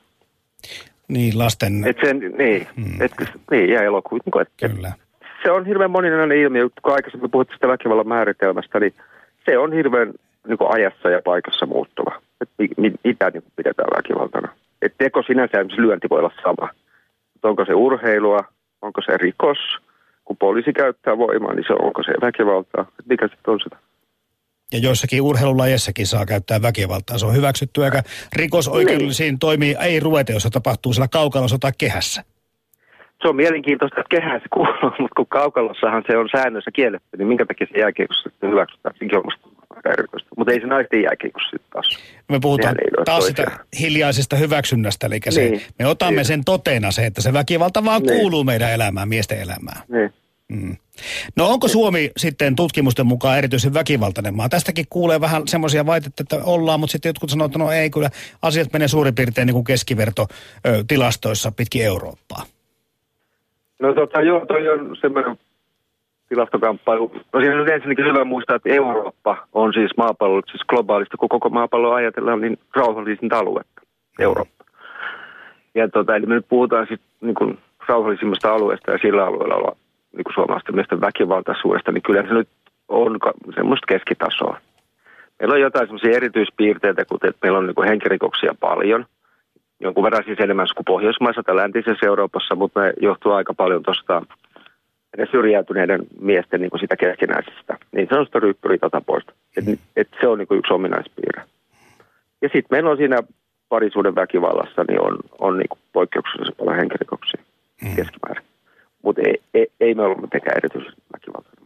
[1.08, 1.88] Niin, lasten...
[1.88, 3.02] Et sen, niin, hmm.
[3.02, 3.12] et,
[3.52, 4.24] niin, ja elokuvit.
[4.26, 4.88] Niin et, Kyllä.
[4.88, 6.70] Et, se on hirveän moninainen ilmiö.
[6.82, 8.94] Kun aikaisemmin puhuttiin sitä väkivallan määritelmästä, niin
[9.46, 10.14] se on hirveän
[10.48, 12.22] niin kuin ajassa ja paikassa muuttuva.
[12.42, 14.48] Et mi, mi, mitä niin pidetään väkivaltana.
[14.82, 16.70] Et teko sinänsä lyönti voi olla sama.
[17.36, 18.40] Et onko se urheilua,
[18.82, 19.58] onko se rikos–
[20.26, 22.86] kun poliisi käyttää voimaa, niin se onko se väkivaltaa?
[23.10, 23.78] Mikä sitten on sitä?
[24.74, 27.18] Ja joissakin urheilulajeissakin saa käyttää väkivaltaa.
[27.18, 28.04] Se on hyväksytty, eikä
[28.36, 29.40] rikosoikeudellisiin niin.
[29.40, 32.24] toimii ei ruveta, jos se tapahtuu siellä kaukalossa tai kehässä.
[33.22, 37.46] Se on mielenkiintoista, että kehässä kuuluu, mutta kun kaukalossahan se on säännössä kielletty, niin minkä
[37.46, 38.96] takia se jääkiekossa sitten hyväksytään?
[39.00, 39.24] Sekin on
[39.86, 40.30] aika erikoista.
[40.38, 42.00] Mutta ei se naisten jääkiekossa sitten taas.
[42.30, 45.62] Me puhutaan taas sitä hiljaisesta hyväksynnästä, eli se, niin.
[45.80, 46.26] me otamme niin.
[46.26, 48.20] sen totena se, että se väkivalta vaan niin.
[48.20, 49.82] kuuluu meidän elämään, miesten elämään.
[49.88, 50.14] Niin.
[50.48, 50.76] Mm.
[51.36, 54.50] No onko Suomi sitten tutkimusten mukaan erityisen väkivaltainen maa?
[54.50, 58.10] Tästäkin kuulee vähän semmoisia vaitetta, että ollaan, mutta sitten jotkut sanoo, että no ei kyllä,
[58.42, 60.28] asiat menee suurin piirtein niin kuin keskiverto
[60.68, 62.44] ö, tilastoissa pitkin Eurooppaa.
[63.80, 65.38] No tota, joo, toi on semmoinen
[66.30, 67.12] tilastokamppailu.
[67.34, 71.50] No siinä on ensinnäkin hyvä muistaa, että Eurooppa on siis maapallo, siis globaalista, kun koko
[71.50, 73.82] maapalloa ajatellaan, niin rauhallisinta aluetta,
[74.20, 74.66] Eurooppa.
[75.76, 79.78] Ja tota, eli me nyt puhutaan sitten niin kuin rauhallisimmasta alueesta ja sillä alueella ollaan
[80.16, 82.50] niin kuin suomalaisten miesten väkivaltaisuudesta, niin kyllä se nyt
[82.88, 83.20] on
[83.56, 84.58] semmoista keskitasoa.
[85.40, 89.06] Meillä on jotain semmoisia erityispiirteitä, kuten että meillä on niin kuin henkirikoksia paljon.
[89.80, 94.22] Jonkun verran siis enemmän kuin Pohjoismaissa tai läntisessä Euroopassa, mutta ne johtuu aika paljon tuosta
[95.18, 99.34] ne syrjäytyneiden miesten niin kuin sitä keskinäisestä, niin sanotusta ryyppyritatapoista.
[99.58, 101.44] Et, et se on niin kuin yksi ominaispiirre.
[102.42, 103.18] Ja sitten meillä on siinä
[103.70, 107.42] parisuuden väkivallassa, niin on, on niin kuin poikkeuksellisen paljon henkirikoksia
[107.82, 107.96] mm.
[107.96, 108.46] keskimäärin.
[109.04, 111.66] Mutta ei, ei, ei me olla mitenkään erityisesti väkivaltainen.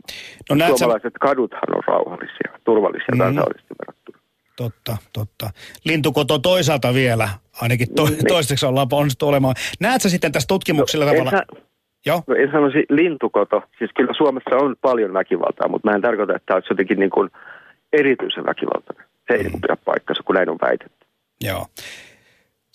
[0.50, 1.20] No, Suomalaiset sä...
[1.20, 3.18] kaduthan on rauhallisia, turvallisia mm.
[3.18, 4.20] kansainvälisesti verrattuna.
[4.56, 5.50] Totta, totta.
[5.86, 7.30] Lintukoto toisaalta vielä,
[7.62, 8.18] ainakin to, niin.
[8.28, 9.56] toistaiseksi ollaan onnistuttu olemaan.
[9.80, 11.32] Näetkö sitten tässä tutkimuksella no, tavalla?
[11.32, 11.44] Sä,
[12.06, 12.24] Joo.
[12.28, 13.64] No en sanoisi lintukoto.
[13.78, 17.10] Siis kyllä Suomessa on paljon väkivaltaa, mutta mä en tarkoita, että tämä olisi jotenkin niin
[17.10, 17.30] kuin
[17.94, 19.06] erityisen väkivaltainen.
[19.28, 19.62] Se ei mm.
[19.62, 21.08] pidä paikkansa, kun näin on väitetty.
[21.42, 21.66] Joo.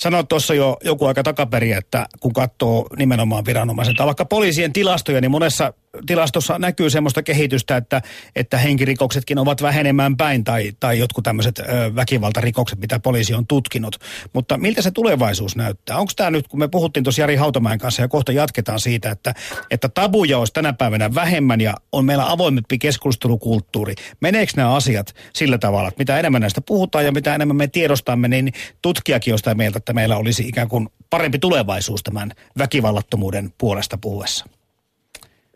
[0.04, 5.30] Sanoit tuossa jo joku aika takaperin, että kun katsoo nimenomaan viranomaiset, vaikka poliisien tilastoja, niin
[5.30, 5.72] monessa
[6.06, 8.02] tilastossa näkyy semmoista kehitystä, että,
[8.36, 11.62] että henkirikoksetkin ovat vähenemään päin tai, tai jotkut tämmöiset
[11.94, 13.96] väkivaltarikokset, mitä poliisi on tutkinut.
[14.32, 15.98] Mutta miltä se tulevaisuus näyttää?
[15.98, 19.34] Onko tämä nyt, kun me puhuttiin tuossa Jari Hautamäen kanssa ja kohta jatketaan siitä, että,
[19.70, 23.94] että tabuja olisi tänä päivänä vähemmän ja on meillä avoimempi keskustelukulttuuri.
[24.20, 28.28] Meneekö nämä asiat sillä tavalla, että mitä enemmän näistä puhutaan ja mitä enemmän me tiedostamme,
[28.28, 33.98] niin tutkijakin on sitä mieltä, että meillä olisi ikään kuin parempi tulevaisuus tämän väkivallattomuuden puolesta
[34.00, 34.46] puhuessa?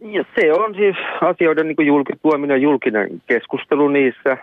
[0.01, 4.39] Ja se on siis asioiden niin kuin julki, tuominen julkinen keskustelu niissä.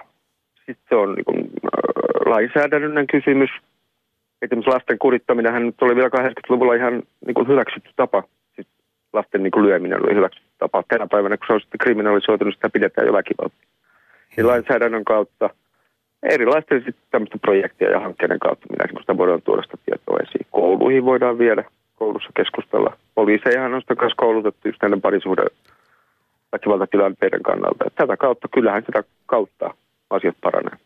[0.55, 3.49] Sitten se on niin kuin, äh, lainsäädännöllinen kysymys.
[4.41, 8.23] Esimerkiksi lasten kurittaminen nyt oli vielä 80-luvulla ihan niin kuin hyväksytty tapa.
[8.55, 8.67] Siis
[9.13, 10.83] lasten niin kuin lyöminen oli hyväksytty tapa.
[10.87, 13.59] Tänä päivänä, kun se on sitten kriminalisoitunut, sitä pidetään jo väkivaltaa.
[14.37, 15.49] Ja lainsäädännön kautta,
[16.23, 20.47] erilaisten tämmöisten projektien ja hankkeiden kautta, minä sitä voidaan tuoda sitä tietoa esiin.
[20.51, 21.63] Kouluihin voidaan viedä
[21.95, 22.97] koulussa keskustella.
[23.15, 25.45] Poliisejahan on sitä kanssa koulutettu just näiden parisuuden
[26.51, 27.85] väkivaltatilanteiden kannalta.
[27.87, 29.73] Et tätä kautta, kyllähän sitä kautta
[30.09, 30.79] asiat paranee.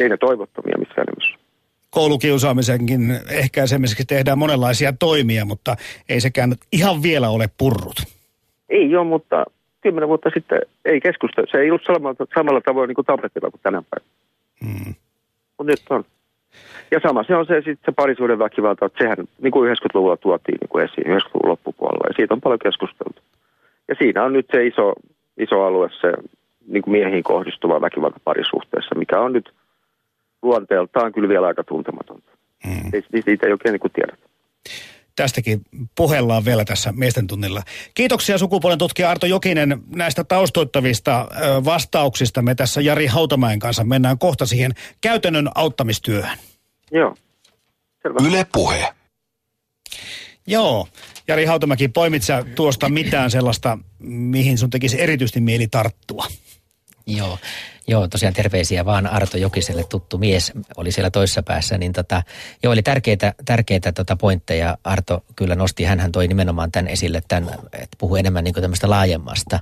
[0.00, 1.38] Ei ne toivottomia missään nimessä.
[1.90, 5.76] Koulukiusaamisenkin ehkäisemiseksi tehdään monenlaisia toimia, mutta
[6.08, 7.96] ei sekään ihan vielä ole purrut.
[8.68, 9.44] Ei ole, mutta
[9.80, 11.50] kymmenen vuotta sitten ei keskustella.
[11.50, 14.19] Se ei ollut samalla, samalla tavoin niin kuin tapetilla kuin tänä päivänä.
[14.64, 14.94] Hmm.
[15.58, 16.04] Mutta nyt on.
[16.90, 20.58] Ja sama se on se, sit se parisuuden väkivalta, että sehän niin kuin 90-luvulla tuotiin
[20.60, 23.22] niin kuin esiin, 90-luvun loppupuolella, ja siitä on paljon keskusteltu.
[23.88, 24.92] Ja siinä on nyt se iso,
[25.38, 26.12] iso alue, se
[26.66, 29.52] niin kuin miehiin kohdistuva väkivalta parisuhteessa, mikä on nyt
[30.42, 32.30] luonteeltaan kyllä vielä aika tuntematonta.
[32.92, 34.28] Ei, siitä ei oikein niin kuin tiedetä.
[35.20, 35.60] Tästäkin
[35.96, 37.62] puhellaan vielä tässä miesten tunnilla.
[37.94, 41.28] Kiitoksia sukupuolen tutkija Arto Jokinen näistä taustoittavista
[41.64, 42.42] vastauksista.
[42.42, 46.38] Me tässä Jari Hautamäen kanssa mennään kohta siihen käytännön auttamistyöhön.
[46.92, 47.16] Joo.
[48.02, 48.28] Selvä.
[48.28, 48.94] Yle Puhe.
[50.46, 50.88] Joo.
[51.28, 53.78] Jari Hautamäki, poimit sä tuosta mitään sellaista,
[54.08, 56.26] mihin sun tekisi erityisesti mieli tarttua?
[57.06, 57.38] Joo.
[57.90, 61.78] Joo, tosiaan terveisiä vaan Arto Jokiselle, tuttu mies, oli siellä toisessa päässä.
[61.78, 62.22] Niin tota,
[62.62, 64.78] joo, oli tärkeitä, tärkeitä tota pointteja.
[64.84, 69.60] Arto kyllä nosti, hän toi nimenomaan tämän esille, tämän, että puhuu enemmän niin tämmöistä laajemmasta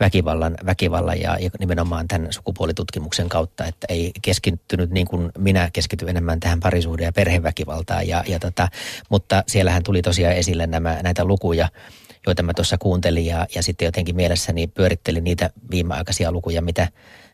[0.00, 6.08] väkivallan, väkivallan ja, ja nimenomaan tämän sukupuolitutkimuksen kautta, että ei keskittynyt niin kuin minä keskity
[6.08, 8.08] enemmän tähän parisuuden ja perheväkivaltaan.
[8.08, 8.68] Ja, ja tota,
[9.10, 11.68] mutta siellähän tuli tosiaan esille nämä, näitä lukuja,
[12.26, 16.88] joita mä tuossa kuuntelin ja, ja sitten jotenkin mielessäni pyörittelin niitä viimeaikaisia lukuja, mitä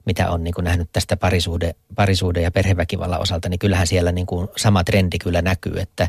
[0.06, 4.26] mitä on niin kuin nähnyt tästä parisuuden, parisuuden ja perheväkivallan osalta, niin kyllähän siellä niin
[4.26, 6.08] kuin sama trendi kyllä näkyy, että,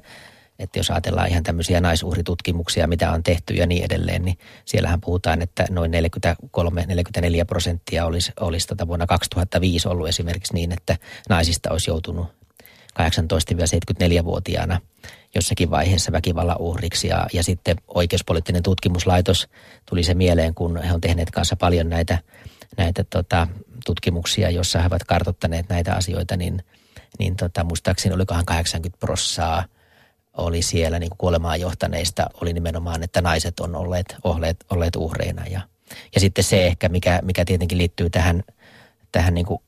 [0.60, 5.42] että jos ajatellaan ihan tämmöisiä naisuhritutkimuksia, mitä on tehty ja niin edelleen, niin siellähän puhutaan,
[5.42, 10.98] että noin 43-44 prosenttia olisi, olisi tota vuonna 2005 ollut esimerkiksi niin, että
[11.30, 12.28] naisista olisi joutunut
[12.92, 14.80] 18-74-vuotiaana
[15.36, 17.08] jossakin vaiheessa väkivallan uhriksi.
[17.08, 19.50] Ja, ja sitten oikeuspoliittinen tutkimuslaitos
[19.86, 22.18] tuli se mieleen, kun he on tehneet kanssa paljon näitä,
[22.78, 23.48] näitä tota,
[23.86, 26.64] tutkimuksia, joissa he ovat kartottaneet näitä asioita, niin,
[27.20, 29.66] niin tota, muistaakseni olikohan 80 prossaa
[30.38, 35.46] oli siellä niin kuolemaan johtaneista, oli nimenomaan, että naiset on olleet, olleet, olleet uhreina.
[35.46, 35.62] Ja,
[36.16, 38.44] ja sitten se ehkä, mikä, mikä tietenkin liittyy tähän,
[39.12, 39.62] tähän niin kuin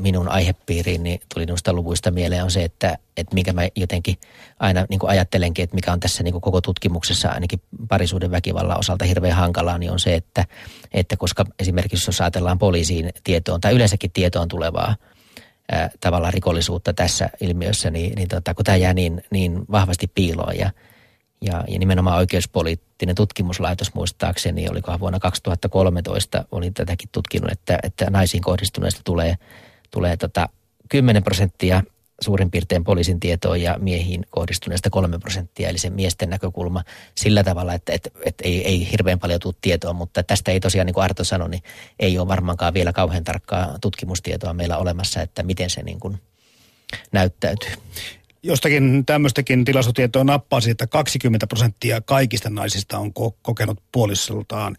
[0.00, 4.16] minun aihepiiriin, niin tuli noista luvuista mieleen on se, että, että mikä mä jotenkin
[4.60, 8.78] aina niin kuin ajattelenkin, että mikä on tässä niin kuin koko tutkimuksessa ainakin parisuuden väkivallan
[8.78, 10.44] osalta hirveän hankalaa, niin on se, että,
[10.92, 14.96] että koska esimerkiksi jos ajatellaan poliisiin tietoon tai yleensäkin tietoon tulevaa
[15.72, 20.58] ää, tavallaan rikollisuutta tässä ilmiössä, niin, niin tota, kun tämä jää niin, niin vahvasti piiloon
[20.58, 20.70] ja,
[21.42, 28.42] ja, ja nimenomaan oikeuspoliittinen tutkimuslaitos muistaakseni, olikohan vuonna 2013, olin tätäkin tutkinut, että, että naisiin
[28.42, 29.36] kohdistuneista tulee–
[29.90, 30.48] tulee tota
[30.88, 31.82] 10 prosenttia
[32.20, 37.74] suurin piirtein poliisin tietoon ja miehiin kohdistuneesta 3 prosenttia, eli se miesten näkökulma sillä tavalla,
[37.74, 41.04] että, että, että ei, ei hirveän paljon tule tietoa, mutta tästä ei tosiaan, niin kuin
[41.04, 41.62] Arto sanoi, niin
[41.98, 46.20] ei ole varmaankaan vielä kauhean tarkkaa tutkimustietoa meillä olemassa, että miten se niin kuin
[47.12, 47.70] näyttäytyy.
[48.42, 54.76] Jostakin tämmöistäkin tilastotietoa nappasi, että 20 prosenttia kaikista naisista on ko- kokenut puolisoltaan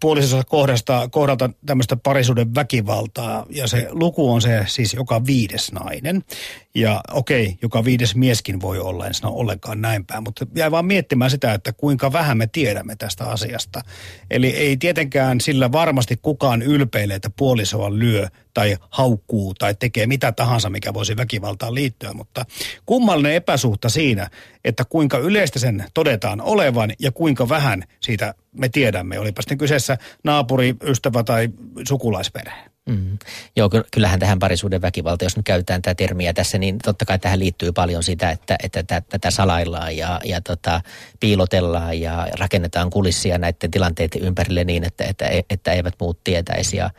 [0.00, 6.24] puolisossa kohdasta, kohdalta tämmöistä parisuuden väkivaltaa ja se luku on se siis joka viides nainen.
[6.76, 10.70] Ja okei, okay, joka viides mieskin voi olla, en sano ollenkaan näin päin, mutta jäi
[10.70, 13.80] vaan miettimään sitä, että kuinka vähän me tiedämme tästä asiasta.
[14.30, 20.32] Eli ei tietenkään sillä varmasti kukaan ylpeile, että puolisoa lyö tai haukkuu tai tekee mitä
[20.32, 22.44] tahansa, mikä voisi väkivaltaan liittyä, mutta
[22.86, 24.30] kummallinen epäsuhta siinä,
[24.64, 29.98] että kuinka yleistä sen todetaan olevan ja kuinka vähän siitä me tiedämme, olipa sitten kyseessä
[30.24, 31.48] naapuri, ystävä tai
[31.88, 32.73] sukulaisperhe.
[32.88, 33.18] Mm.
[33.56, 37.38] Joo, kyllähän tähän parisuuden väkivalta, jos nyt käytetään tätä termiä tässä, niin totta kai tähän
[37.38, 40.80] liittyy paljon sitä, että, että tätä, salaillaan ja, ja tota,
[41.20, 46.76] piilotellaan ja rakennetaan kulissia näiden tilanteiden ympärille niin, että, että, että eivät muut tietäisi.
[46.76, 46.90] Ja,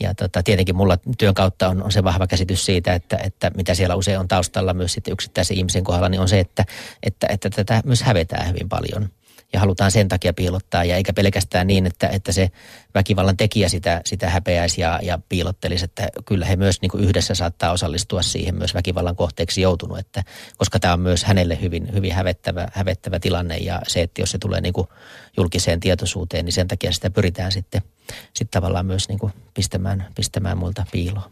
[0.00, 3.74] ja tota, tietenkin mulla työn kautta on, on se vahva käsitys siitä, että, että mitä
[3.74, 6.64] siellä usein on taustalla myös sitten yksittäisen ihmisen kohdalla, niin on se, että,
[7.02, 9.08] että, että tätä myös hävetään hyvin paljon
[9.52, 10.84] ja halutaan sen takia piilottaa.
[10.84, 12.50] Ja eikä pelkästään niin, että, että se
[12.94, 17.34] väkivallan tekijä sitä, sitä häpeäisi ja, ja piilottelisi, että kyllä he myös niin kuin yhdessä
[17.34, 20.24] saattaa osallistua siihen myös väkivallan kohteeksi joutunut, että,
[20.56, 24.38] koska tämä on myös hänelle hyvin, hyvin hävettävä, hävettävä tilanne ja se, että jos se
[24.38, 24.88] tulee niin kuin
[25.36, 27.82] julkiseen tietoisuuteen, niin sen takia sitä pyritään sitten,
[28.34, 31.30] sitten tavallaan myös niin kuin pistämään, pistämään muilta piiloon.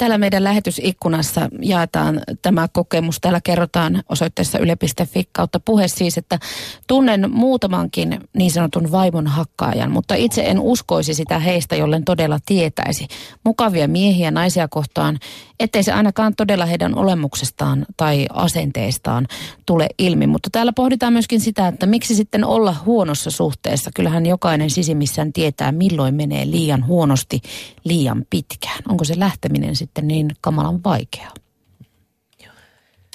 [0.00, 3.20] Täällä meidän lähetysikkunassa jaetaan tämä kokemus.
[3.20, 6.38] Täällä kerrotaan osoitteessa yle.fi kautta puhe siis, että
[6.86, 13.06] tunnen muutamankin niin sanotun vaimon hakkaajan, mutta itse en uskoisi sitä heistä, jollen todella tietäisi.
[13.44, 15.18] Mukavia miehiä naisia kohtaan
[15.60, 19.26] ettei se ainakaan todella heidän olemuksestaan tai asenteestaan
[19.66, 20.26] tule ilmi.
[20.26, 23.90] Mutta täällä pohditaan myöskin sitä, että miksi sitten olla huonossa suhteessa.
[23.94, 27.40] Kyllähän jokainen sisimmissään tietää, milloin menee liian huonosti
[27.84, 28.82] liian pitkään.
[28.88, 31.34] Onko se lähteminen sitten niin kamalan vaikeaa?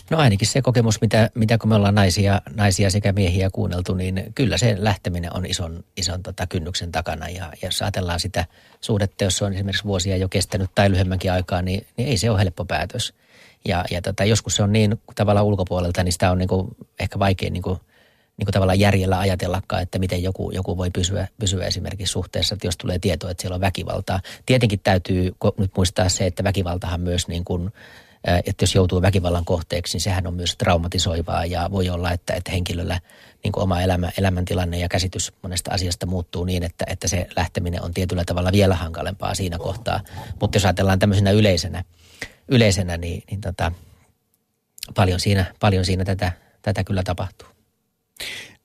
[0.10, 4.32] No ainakin se kokemus, mitä, mitä kun me ollaan naisia, naisia sekä miehiä kuunneltu, niin
[4.36, 7.30] kyllä se lähteminen on ison, ison tota kynnyksen takana.
[7.30, 8.46] Ja, ja jos ajatellaan sitä
[8.82, 12.30] suhdetta, jos se on esimerkiksi vuosia jo kestänyt tai lyhyemmänkin aikaa, niin, niin ei se
[12.30, 13.14] ole helppo päätös.
[13.68, 16.50] Ja, ja tota, joskus se on niin tavallaan ulkopuolelta, niin sitä on niin
[17.00, 17.80] ehkä vaikea niin kuin,
[18.38, 22.68] niin kuin tavallaan järjellä ajatellakaan, että miten joku, joku voi pysyä, pysyä esimerkiksi suhteessa, että
[22.68, 24.20] jos tulee tietoa, että siellä on väkivaltaa.
[24.46, 27.72] Tietenkin täytyy nyt muistaa se, että väkivaltahan myös niin kuin
[28.46, 32.52] että jos joutuu väkivallan kohteeksi, niin sehän on myös traumatisoivaa ja voi olla, että, että
[32.52, 33.00] henkilöllä
[33.44, 37.82] niin kuin oma elämä, elämäntilanne ja käsitys monesta asiasta muuttuu niin, että, että se lähteminen
[37.82, 40.00] on tietyllä tavalla vielä hankalempaa siinä kohtaa.
[40.42, 41.84] Mutta jos ajatellaan tämmöisenä yleisenä,
[42.48, 43.72] yleisenä niin, niin tota,
[44.96, 47.55] paljon, siinä, paljon siinä tätä, tätä kyllä tapahtuu.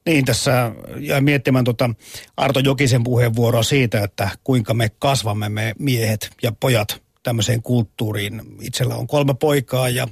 [0.07, 1.91] Niin, tässä ja miettimään tuota
[2.37, 8.43] Arto Jokisen puheenvuoroa siitä, että kuinka me kasvamme me miehet ja pojat tämmöiseen kulttuuriin.
[8.61, 10.09] Itsellä on kolme poikaa ja,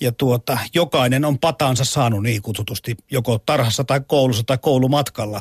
[0.00, 5.40] ja tuota, jokainen on patansa saanut niin kutsutusti joko tarhassa tai koulussa tai koulumatkalla.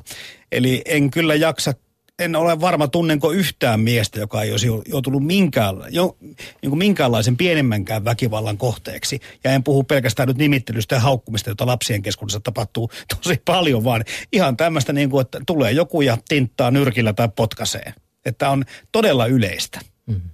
[0.51, 1.73] Eli en kyllä jaksa
[2.19, 6.17] en ole varma, tunnenko yhtään miestä, joka ei olisi joutunut minkään, jo,
[6.61, 9.19] niin kuin minkäänlaisen pienemmänkään väkivallan kohteeksi.
[9.43, 12.91] Ja en puhu pelkästään nyt nimittelystä ja haukkumista, jota lapsien keskuudessa tapahtuu
[13.23, 14.03] tosi paljon, vaan
[14.33, 17.93] ihan tämmöistä, niin kuin, että tulee joku ja tinttaa nyrkillä tai potkasee.
[18.25, 19.79] Että on todella yleistä.
[20.05, 20.29] Mm-hmm.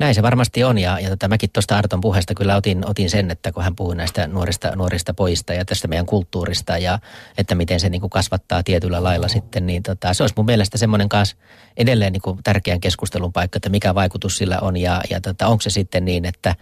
[0.00, 3.30] Näin se varmasti on ja, ja tota, mäkin tuosta Arton puheesta kyllä otin, otin sen,
[3.30, 6.98] että kun hän puhui näistä nuorista, nuorista pojista ja tästä meidän kulttuurista ja
[7.38, 10.78] että miten se niin kuin kasvattaa tietyllä lailla sitten, niin tota, se olisi mun mielestä
[10.78, 11.36] semmoinen kanssa
[11.76, 15.60] edelleen niin kuin tärkeän keskustelun paikka, että mikä vaikutus sillä on ja, ja tota, onko
[15.60, 16.54] se sitten niin, että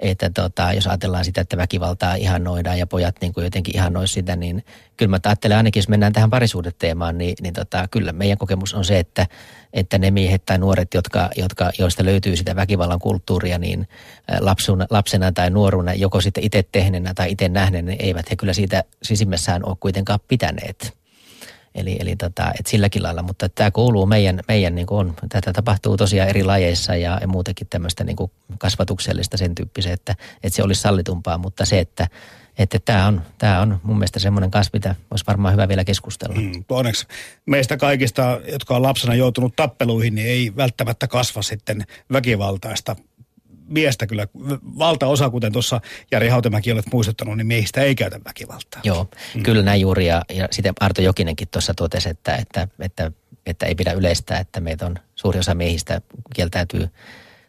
[0.00, 4.36] että tota, jos ajatellaan sitä, että väkivaltaa ihannoidaan ja pojat niin kuin jotenkin ihannoisi sitä,
[4.36, 4.64] niin
[4.96, 8.84] kyllä mä ajattelen ainakin, jos mennään tähän parisuudeteemaan, niin, niin tota, kyllä meidän kokemus on
[8.84, 9.26] se, että,
[9.72, 13.88] että ne miehet tai nuoret, jotka, jotka, joista löytyy sitä väkivallan kulttuuria, niin
[14.40, 18.52] lapsuna, lapsena tai nuoruna, joko sitten itse tehneenä tai itse nähneenä, niin eivät he kyllä
[18.52, 20.98] siitä sisimmässään ole kuitenkaan pitäneet.
[21.78, 25.96] Eli, eli tota, et silläkin lailla, mutta tämä kuuluu meidän, meidän niin on, tätä tapahtuu
[25.96, 28.16] tosiaan eri lajeissa ja, ja muutenkin tämmöistä niin
[28.58, 32.08] kasvatuksellista sen tyyppistä, että, että se olisi sallitumpaa, mutta se, että
[32.58, 36.34] että tämä on, tämä on mun mielestä semmoinen kanssa, mitä olisi varmaan hyvä vielä keskustella.
[36.34, 37.06] Mm, onneksi
[37.46, 42.96] meistä kaikista, jotka on lapsena joutunut tappeluihin, niin ei välttämättä kasva sitten väkivaltaista
[43.68, 44.26] miestä kyllä,
[44.78, 48.80] valtaosa, kuten tuossa Jari Hautemäki olet muistuttanut, niin miehistä ei käytä väkivaltaa.
[48.84, 49.42] Joo, mm.
[49.42, 50.06] kyllä näin juuri.
[50.06, 53.12] Ja, ja sitten Arto Jokinenkin tuossa totesi, että, että, että,
[53.46, 56.00] että ei pidä yleistää, että meitä on suuri osa miehistä
[56.34, 56.88] kieltäytyy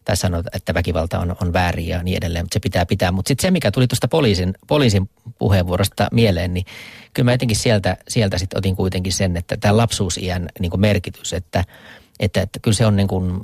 [0.05, 3.11] tai sanoo, että väkivalta on, on väärin ja niin edelleen, mutta se pitää pitää.
[3.11, 5.09] Mutta sitten se, mikä tuli tuosta poliisin, poliisin
[5.39, 6.65] puheenvuorosta mieleen, niin
[7.13, 11.63] kyllä mä jotenkin sieltä, sieltä sitten otin kuitenkin sen, että tämä lapsuusiän niin merkitys, että,
[12.19, 13.41] että, että kyllä se on niin kuin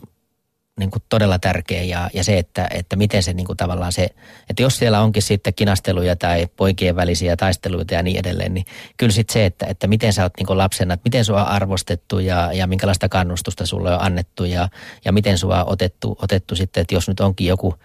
[0.79, 4.07] niin kuin todella tärkeä ja, ja se, että, että miten se niin kuin tavallaan se,
[4.49, 8.65] että jos siellä onkin sitten kinasteluja tai poikien välisiä taisteluita ja niin edelleen, niin
[8.97, 11.47] kyllä sitten se, että, että miten sä oot niin kuin lapsena, että miten sua on
[11.47, 14.69] arvostettu ja, ja minkälaista kannustusta sulle on annettu ja,
[15.05, 17.75] ja miten sua on otettu, otettu sitten, että jos nyt onkin joku,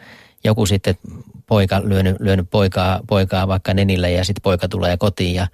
[0.44, 0.98] joku sitten
[1.46, 5.46] poika lyönyt, lyönyt poikaa, poikaa vaikka nenillä ja sitten poika tulee kotiin ja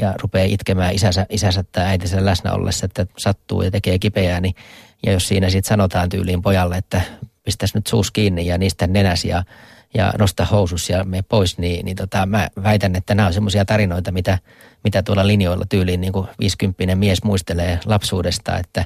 [0.00, 4.54] ja rupeaa itkemään isänsä, isänsä tai äitinsä läsnä ollessa, että sattuu ja tekee kipeää, niin
[5.06, 7.00] ja jos siinä sitten sanotaan tyyliin pojalle, että
[7.44, 9.44] pistäisi nyt suus kiinni ja niistä nenäs ja,
[9.94, 13.64] ja nosta housus ja me pois, niin, niin tota, mä väitän, että nämä on semmoisia
[13.64, 14.38] tarinoita, mitä,
[14.84, 18.84] mitä tuolla linjoilla tyyliin niin kuin 50 mies muistelee lapsuudesta, että,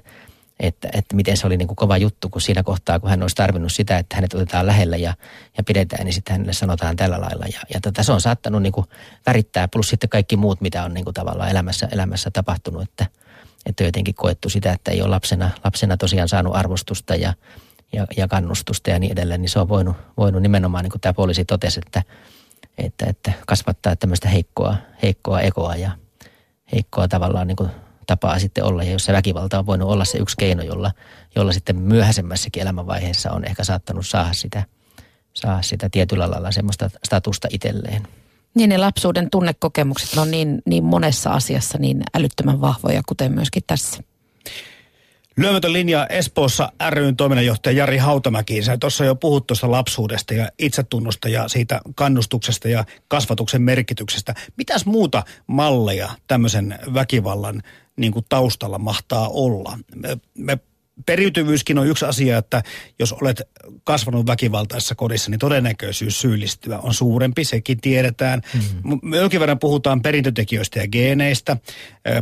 [0.61, 3.37] että, että miten se oli niin kuin kova juttu, kun siinä kohtaa, kun hän olisi
[3.37, 5.15] tarvinnut sitä, että hänet otetaan lähelle ja,
[5.57, 7.47] ja pidetään, niin sitten hänelle sanotaan tällä lailla.
[7.47, 8.87] Ja, ja tota, se on saattanut niin kuin
[9.27, 13.07] värittää, plus sitten kaikki muut, mitä on niin kuin tavallaan elämässä, elämässä tapahtunut, että–
[13.71, 17.35] että jotenkin koettu sitä, että ei ole lapsena, lapsena tosiaan saanut arvostusta ja,
[17.93, 21.13] ja, ja kannustusta ja niin edelleen, niin se on voinut, voinut nimenomaan, niin kuin tämä
[21.13, 22.03] poliisi totesi, että,
[22.79, 25.91] että, että kasvattaa tämmöistä heikkoa, heikkoa ekoa ja
[26.73, 27.71] heikkoa tavallaan niin kuin
[28.07, 28.83] tapaa sitten olla.
[28.83, 30.93] Ja jos se väkivalta on voinut olla se yksi keino, jolla,
[31.37, 34.65] jolla sitten myöhäisemmässäkin elämänvaiheessa on ehkä saattanut saada sitä,
[35.33, 38.09] saada sitä tietyllä lailla semmoista statusta itselleen.
[38.55, 44.03] Niin ne lapsuuden tunnekokemukset on niin, niin monessa asiassa niin älyttömän vahvoja, kuten myöskin tässä.
[45.37, 48.63] Lyömätön linja Espoossa ryn toiminnanjohtaja Jari Hautamäki.
[48.63, 54.35] Sä tuossa jo puhut tuosta lapsuudesta ja itsetunnosta ja siitä kannustuksesta ja kasvatuksen merkityksestä.
[54.57, 57.63] Mitäs muuta malleja tämmöisen väkivallan
[57.97, 59.79] niin kuin taustalla mahtaa olla?
[59.95, 60.59] Me, me
[61.07, 62.63] periytyvyyskin on yksi asia, että
[62.99, 63.43] jos olet
[63.85, 68.43] kasvanut väkivaltaisessa kodissa, niin todennäköisyys syyllistyä on suurempi, sekin tiedetään.
[68.55, 69.15] Mm-hmm.
[69.15, 71.57] Jonkin verran puhutaan perintötekijöistä ja geeneistä,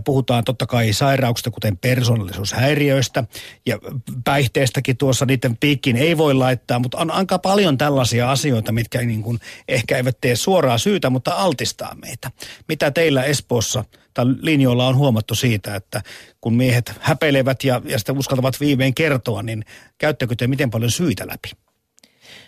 [0.04, 3.24] puhutaan totta kai sairauksista, kuten persoonallisuushäiriöistä
[3.66, 3.78] ja
[4.24, 9.22] päihteistäkin tuossa niiden piikkiin ei voi laittaa, mutta on aika paljon tällaisia asioita, mitkä niin
[9.22, 12.30] kuin ehkä eivät tee suoraa syytä, mutta altistaa meitä.
[12.68, 13.84] Mitä teillä Espoossa
[14.18, 16.02] tai linjoilla on huomattu siitä, että
[16.40, 19.64] kun miehet häpeilevät ja, ja sitä uskaltavat viimein kertoa, niin
[19.98, 21.50] käyttäkö te miten paljon syitä läpi?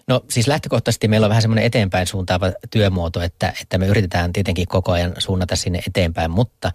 [0.07, 4.68] No siis lähtökohtaisesti meillä on vähän semmoinen eteenpäin suuntaava työmuoto, että, että me yritetään tietenkin
[4.68, 6.73] koko ajan suunnata sinne eteenpäin, mutta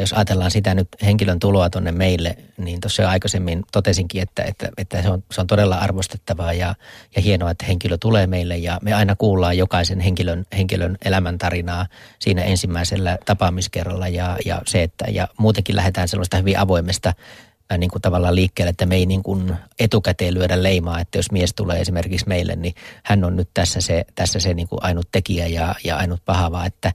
[0.00, 4.68] jos ajatellaan sitä nyt henkilön tuloa tuonne meille, niin tuossa jo aikaisemmin totesinkin, että, että,
[4.78, 6.74] että se, on, se on todella arvostettavaa ja,
[7.16, 11.86] ja hienoa, että henkilö tulee meille ja me aina kuullaan jokaisen henkilön, henkilön elämäntarinaa
[12.18, 17.90] siinä ensimmäisellä tapaamiskerralla ja, ja se, että ja muutenkin lähdetään sellaista hyvin avoimesta Äh, niin
[17.90, 21.80] kuin tavallaan liikkeelle, että me ei niin kuin etukäteen lyödä leimaa, että jos mies tulee
[21.80, 25.74] esimerkiksi meille, niin hän on nyt tässä se, tässä se niin kuin ainut tekijä ja,
[25.84, 26.92] ja ainut pahava, että,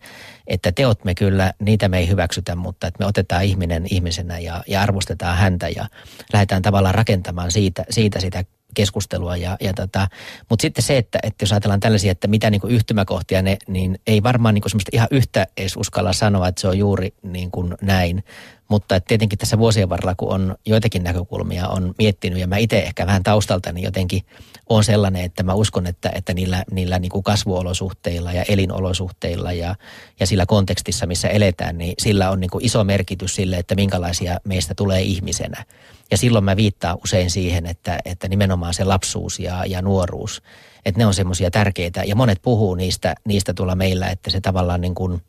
[0.48, 4.64] että teot me kyllä, niitä me ei hyväksytä, mutta että me otetaan ihminen ihmisenä ja,
[4.68, 5.86] ja arvostetaan häntä ja
[6.34, 8.44] lähdetään tavallaan rakentamaan siitä, siitä sitä
[8.74, 9.38] keskustelua.
[9.38, 10.08] Ja, ja tota,
[10.50, 14.00] mutta sitten se, että, että jos ajatellaan tällaisia, että mitä niin kuin yhtymäkohtia ne, niin
[14.08, 17.52] ei varmaan niin kuin semmoista ihan yhtä edes uskalla sanoa, että se on juuri niin
[17.52, 18.24] kuin näin.
[18.70, 22.80] Mutta että tietenkin tässä vuosien varrella, kun on joitakin näkökulmia on miettinyt ja mä itse
[22.80, 24.22] ehkä vähän taustalta, niin jotenkin
[24.70, 29.76] on sellainen, että mä uskon, että, että niillä, niillä niin kuin kasvuolosuhteilla ja elinolosuhteilla ja,
[30.20, 34.40] ja sillä kontekstissa, missä eletään, niin sillä on niin kuin iso merkitys sille, että minkälaisia
[34.44, 35.66] meistä tulee ihmisenä.
[36.12, 40.42] Ja silloin mä viittaan usein siihen, että, että nimenomaan se lapsuus ja, ja nuoruus,
[40.86, 42.04] että ne on semmoisia tärkeitä.
[42.04, 45.22] Ja monet puhuu niistä, niistä tuolla meillä, että se tavallaan niin kuin,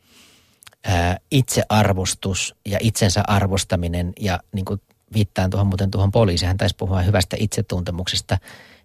[0.85, 4.81] ää, itsearvostus ja itsensä arvostaminen ja niin kuin
[5.15, 8.39] viittaan tuohon muuten tuohon poliisiin, hän taisi puhua hyvästä itsetuntemuksesta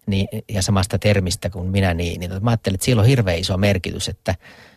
[0.07, 3.57] niin, ja samasta termistä kuin minä, niin, niin mä ajattelin, että sillä on hirveän iso
[3.57, 4.35] merkitys, että,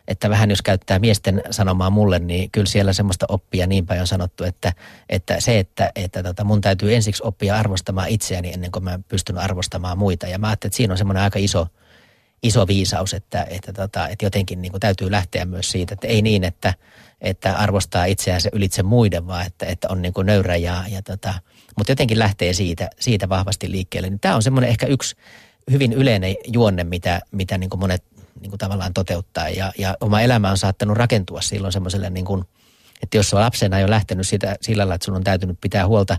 [0.09, 4.45] että vähän jos käyttää miesten sanomaa mulle, niin kyllä siellä semmoista oppia niin paljon sanottu,
[4.45, 4.73] että,
[5.09, 9.39] että se, että, että tota mun täytyy ensiksi oppia arvostamaan itseäni ennen kuin mä pystyn
[9.39, 10.27] arvostamaan muita.
[10.27, 11.67] Ja mä ajattelin, että siinä on semmoinen aika iso,
[12.43, 16.23] iso viisaus, että, että, tota, että jotenkin niin kuin täytyy lähteä myös siitä, että ei
[16.23, 16.75] niin, että,
[17.21, 21.35] että arvostaa itseänsä ylitse muiden, vaan että, että on niin kuin nöyrä ja, ja tota,
[21.77, 24.11] mutta jotenkin lähtee siitä, siitä vahvasti liikkeelle.
[24.11, 25.17] Niin tämä on semmoinen ehkä yksi
[25.71, 28.05] hyvin yleinen juonne, mitä, mitä niin kuin monet
[28.41, 29.49] niin kuin tavallaan toteuttaa.
[29.49, 32.45] Ja, ja oma elämä on saattanut rakentua silloin semmoiselle, niin kuin,
[33.03, 36.17] että jos on lapsena jo lähtenyt sitä, sillä lailla, että sun on täytynyt pitää huolta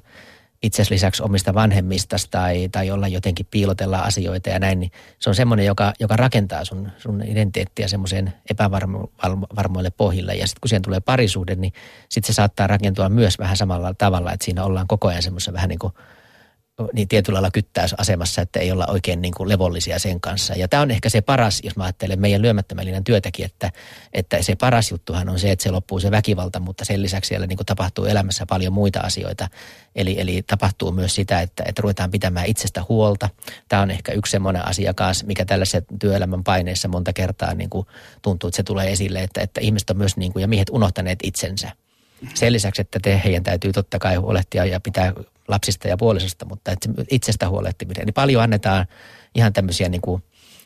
[0.64, 5.36] itsesi lisäksi omista vanhemmista tai, tai olla jotenkin piilotella asioita ja näin, niin se on
[5.36, 10.36] semmoinen, joka, joka rakentaa sun, sun identiteettiä semmoiseen epävarmoille pohjille.
[10.36, 11.74] Ja sitten kun siihen tulee parisuhde, niin
[12.10, 15.70] sitten se saattaa rakentua myös vähän samalla tavalla, että siinä ollaan koko ajan semmoisessa vähän
[15.70, 15.94] niin kuin
[16.94, 20.54] niin tietyllä lailla kyttäysasemassa, että ei olla oikein niin kuin levollisia sen kanssa.
[20.54, 23.72] Ja tämä on ehkä se paras, jos mä ajattelen meidän lyömättömällinen työtäkin, että,
[24.14, 27.48] että se paras juttuhan on se, että se loppuu se väkivalta, mutta sen lisäksi siellä
[27.48, 29.48] niin kuin tapahtuu elämässä paljon muita asioita.
[29.96, 33.30] Eli, eli tapahtuu myös sitä, että, että ruvetaan pitämään itsestä huolta.
[33.70, 37.88] Tämä on ehkä yksi semmoinen asia kanssa, mikä tällaisessa työelämän paineessa monta kertaa niin kuin
[38.22, 41.20] tuntuu, että se tulee esille, että, että ihmiset on myös niin kuin, ja miehet unohtaneet
[41.24, 41.72] itsensä.
[42.34, 45.14] Sen lisäksi, että te, heidän täytyy totta kai huolehtia ja pitää
[45.48, 46.72] lapsista ja puolisosta, mutta
[47.12, 48.06] itsestä huolehtiminen.
[48.06, 48.86] Niin paljon annetaan
[49.36, 50.24] ihan tämmöisiä niin kuin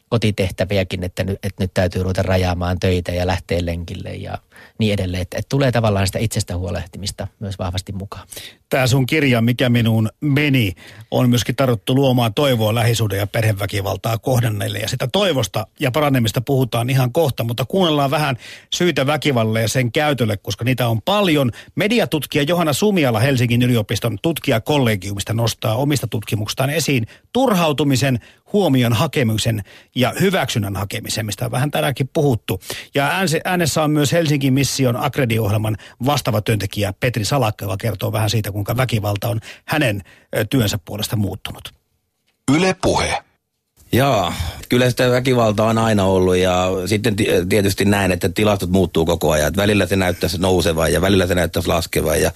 [0.10, 4.38] kotitehtäviäkin, että nyt, että nyt täytyy ruveta rajaamaan töitä ja lähteä lenkille ja
[4.78, 5.22] niin edelleen.
[5.22, 8.28] Että, että tulee tavallaan sitä itsestä huolehtimista myös vahvasti mukaan.
[8.70, 10.74] Tämä sun kirja, Mikä minuun meni,
[11.12, 14.80] on myöskin tarvittu luomaan toivoa lähisuuden ja perheväkivaltaa kohdanneille.
[14.80, 18.38] Ja sitä toivosta ja paranemista puhutaan ihan kohta, mutta kuunnellaan vähän
[18.74, 21.51] syitä väkivalle ja sen käytölle, koska niitä on paljon.
[21.76, 28.20] Mediatutkija Johanna Sumiala Helsingin yliopiston tutkijakollegiumista nostaa omista tutkimuksistaan esiin turhautumisen,
[28.54, 29.64] huomion hakemisen
[29.95, 32.60] ja hyväksynnän hakemisen, mistä on vähän tänäänkin puhuttu.
[32.95, 33.12] Ja
[33.45, 38.78] äänessä on myös Helsingin mission Akredi-ohjelman vastaava työntekijä Petri Salakka, joka kertoo vähän siitä, kuinka
[38.78, 40.01] väkivalta on hänen
[40.49, 41.70] työnsä puolesta muuttunut.
[42.51, 43.24] Yle puhe.
[43.91, 44.34] Joo,
[44.70, 47.16] kyllä sitä väkivaltaa on aina ollut ja sitten
[47.49, 49.47] tietysti näen, että tilastot muuttuu koko ajan.
[49.47, 52.32] Että välillä se näyttäisi nousevan ja välillä se näyttäisi laskevan ja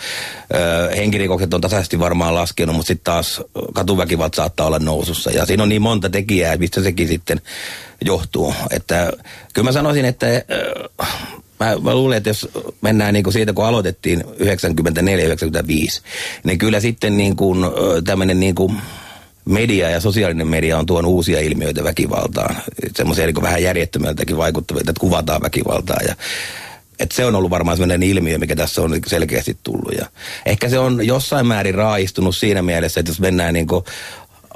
[0.53, 3.41] ö, henkirikokset on tasaisesti varmaan laskenut, mutta sitten taas
[3.73, 5.31] katuväkivalta saattaa olla nousussa.
[5.31, 7.41] Ja siinä on niin monta tekijää, mistä sekin sitten
[8.05, 8.53] johtuu.
[8.71, 9.11] Että
[9.53, 10.89] kyllä mä sanoisin, että ö,
[11.59, 12.49] Mä, mä luulen, että jos
[12.81, 14.25] mennään niin kuin siitä, kun aloitettiin 94-95,
[16.43, 17.65] niin kyllä sitten niin kuin,
[18.03, 18.73] tämmöinen niin kuin
[19.45, 22.55] media ja sosiaalinen media on tuon uusia ilmiöitä väkivaltaan.
[22.95, 26.15] Semmoisia niin vähän järjettömältäkin vaikuttavia, että kuvataan väkivaltaa ja
[26.99, 29.93] et se on ollut varmaan sellainen ilmiö, mikä tässä on selkeästi tullut.
[29.97, 30.05] Ja
[30.45, 33.67] ehkä se on jossain määrin raaistunut siinä mielessä, että jos mennään niin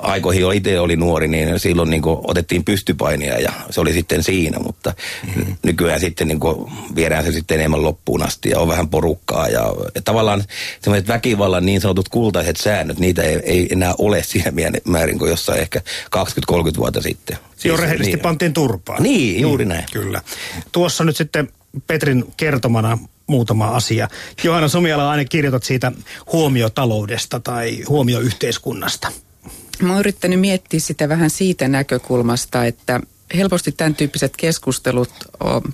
[0.02, 4.24] aikoihin, jo itse oli nuori, niin silloin niin kuin otettiin pystypainia ja se oli sitten
[4.24, 4.94] siinä, mutta
[5.28, 5.56] mm-hmm.
[5.64, 9.74] nykyään sitten niin kuin viedään se sitten enemmän loppuun asti ja on vähän porukkaa ja,
[9.96, 10.44] ja tavallaan
[10.82, 14.52] semmoiset väkivallan niin sanotut kultaiset säännöt, niitä ei, ei enää ole siinä
[14.86, 15.82] määrin kuin jossain ehkä
[16.16, 17.38] 20-30 vuotta sitten.
[17.38, 18.22] Siinä siis, rehellisesti niin.
[18.22, 19.04] pantiin turpaan.
[19.04, 19.86] Niin, juuri näin.
[19.92, 20.22] Kyllä.
[20.72, 21.50] Tuossa nyt sitten
[21.88, 22.98] Petrin kertomana
[23.28, 24.08] muutama asia.
[24.44, 25.92] Johanna Somiala aina kirjoitat siitä
[26.32, 29.12] huomiotaloudesta tai huomioyhteiskunnasta.
[29.82, 33.00] Mä oon yrittänyt miettiä sitä vähän siitä näkökulmasta, että
[33.36, 35.10] helposti tämän tyyppiset keskustelut,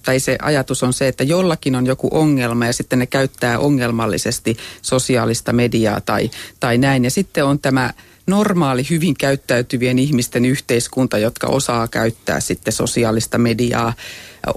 [0.06, 4.58] tai se ajatus on se, että jollakin on joku ongelma ja sitten ne käyttää ongelmallisesti
[4.82, 7.04] sosiaalista mediaa tai, tai näin.
[7.04, 7.94] Ja sitten on tämä
[8.28, 13.94] normaali, hyvin käyttäytyvien ihmisten yhteiskunta, jotka osaa käyttää sitten sosiaalista mediaa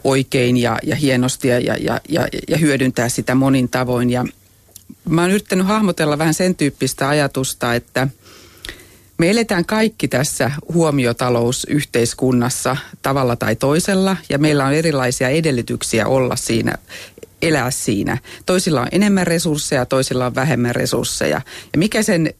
[0.05, 4.11] oikein ja, ja hienosti ja, ja, ja, ja hyödyntää sitä monin tavoin.
[4.11, 4.25] Ja
[5.09, 8.09] mä oon yrittänyt hahmotella vähän sen tyyppistä ajatusta, että–
[9.21, 16.75] me eletään kaikki tässä huomiotalousyhteiskunnassa tavalla tai toisella ja meillä on erilaisia edellytyksiä olla siinä
[17.43, 18.19] elää siinä.
[18.47, 21.41] Toisilla on enemmän resursseja, toisilla on vähemmän resursseja.
[21.73, 22.35] Ja mikä sen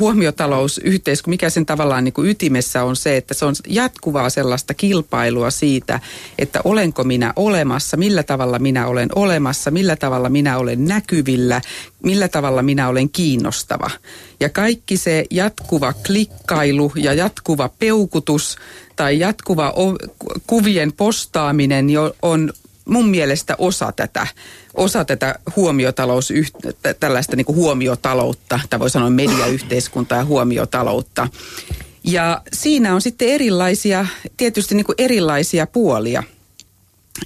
[0.00, 4.74] huomiotalous, yhteiskunta, mikä sen tavallaan niin kuin ytimessä on se, että se on jatkuvaa sellaista
[4.74, 6.00] kilpailua siitä,
[6.38, 11.60] että olenko minä olemassa, millä tavalla minä olen olemassa, millä tavalla minä olen näkyvillä,
[12.02, 13.90] millä tavalla minä olen kiinnostava.
[14.40, 18.56] Ja kaikki se jatkuva klikkailu ja jatkuva peukutus
[18.96, 19.74] tai jatkuva
[20.46, 21.86] kuvien postaaminen
[22.22, 22.52] on
[22.84, 24.26] mun mielestä osa tätä,
[24.74, 26.32] osa tätä huomiotalous,
[27.00, 31.28] tällaista niin kuin huomiotaloutta, tai voi sanoa mediayhteiskuntaa ja huomiotaloutta.
[32.04, 34.06] Ja siinä on sitten erilaisia,
[34.36, 36.22] tietysti niin kuin erilaisia puolia.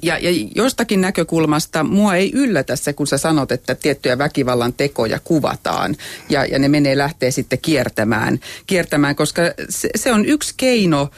[0.02, 5.20] Ja, ja jostakin näkökulmasta mua ei yllätä se, kun sä sanot, että tiettyjä väkivallan tekoja
[5.24, 5.96] kuvataan
[6.28, 11.10] ja, ja ne menee lähtee sitten kiertämään, kiertämään koska se, se on yksi keino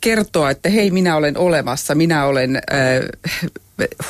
[0.00, 2.62] kertoa, että hei, minä olen olemassa, minä olen, äh,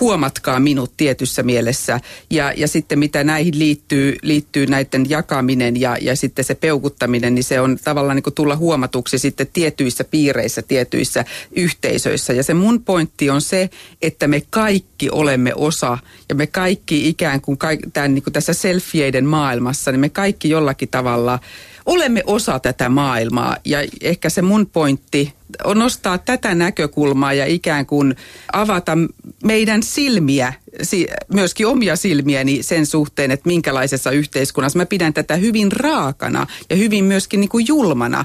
[0.00, 2.00] huomatkaa minut tietyssä mielessä.
[2.30, 7.44] Ja, ja sitten mitä näihin liittyy, liittyy näiden jakaminen ja, ja sitten se peukuttaminen, niin
[7.44, 12.32] se on tavallaan niin kuin tulla huomatuksi sitten tietyissä piireissä, tietyissä yhteisöissä.
[12.32, 13.70] Ja se mun pointti on se,
[14.02, 15.98] että me kaikki olemme osa
[16.28, 17.58] ja me kaikki ikään kuin,
[17.92, 21.38] tämän, niin kuin tässä selfieiden maailmassa, niin me kaikki jollakin tavalla–
[21.86, 27.86] olemme osa tätä maailmaa ja ehkä se mun pointti on nostaa tätä näkökulmaa ja ikään
[27.86, 28.16] kuin
[28.52, 28.98] avata
[29.44, 30.52] meidän silmiä,
[31.34, 34.78] myöskin omia silmiäni sen suhteen, että minkälaisessa yhteiskunnassa.
[34.78, 38.24] Mä pidän tätä hyvin raakana ja hyvin myöskin niin kuin julmana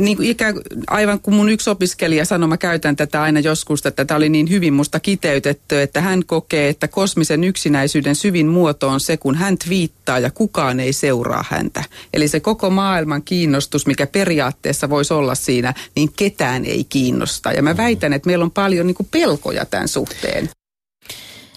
[0.00, 3.86] niin kuin ikään kuin, aivan kuin mun yksi opiskelija sanoi, mä käytän tätä aina joskus,
[3.86, 8.88] että tämä oli niin hyvin musta kiteytetty, että hän kokee, että kosmisen yksinäisyyden syvin muoto
[8.88, 11.84] on se, kun hän viittaa ja kukaan ei seuraa häntä.
[12.14, 17.52] Eli se koko maailman kiinnostus, mikä periaatteessa voisi olla siinä, niin ketään ei kiinnosta.
[17.52, 20.50] Ja mä väitän, että meillä on paljon niin kuin pelkoja tämän suhteen.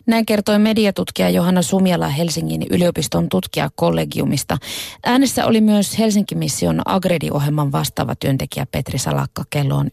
[0.07, 4.57] Näin kertoi mediatutkija Johanna Sumjala Helsingin yliopiston tutkijakollegiumista.
[5.05, 9.43] Äänessä oli myös Helsinki Mission Agredi-ohjelman vastaava työntekijä Petri Salakka.
[9.49, 9.87] Kello on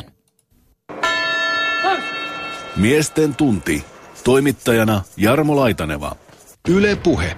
[0.00, 0.04] 11.48.
[2.76, 3.84] Miesten tunti.
[4.24, 6.16] Toimittajana Jarmo Laitaneva.
[6.68, 7.36] Yle Puhe.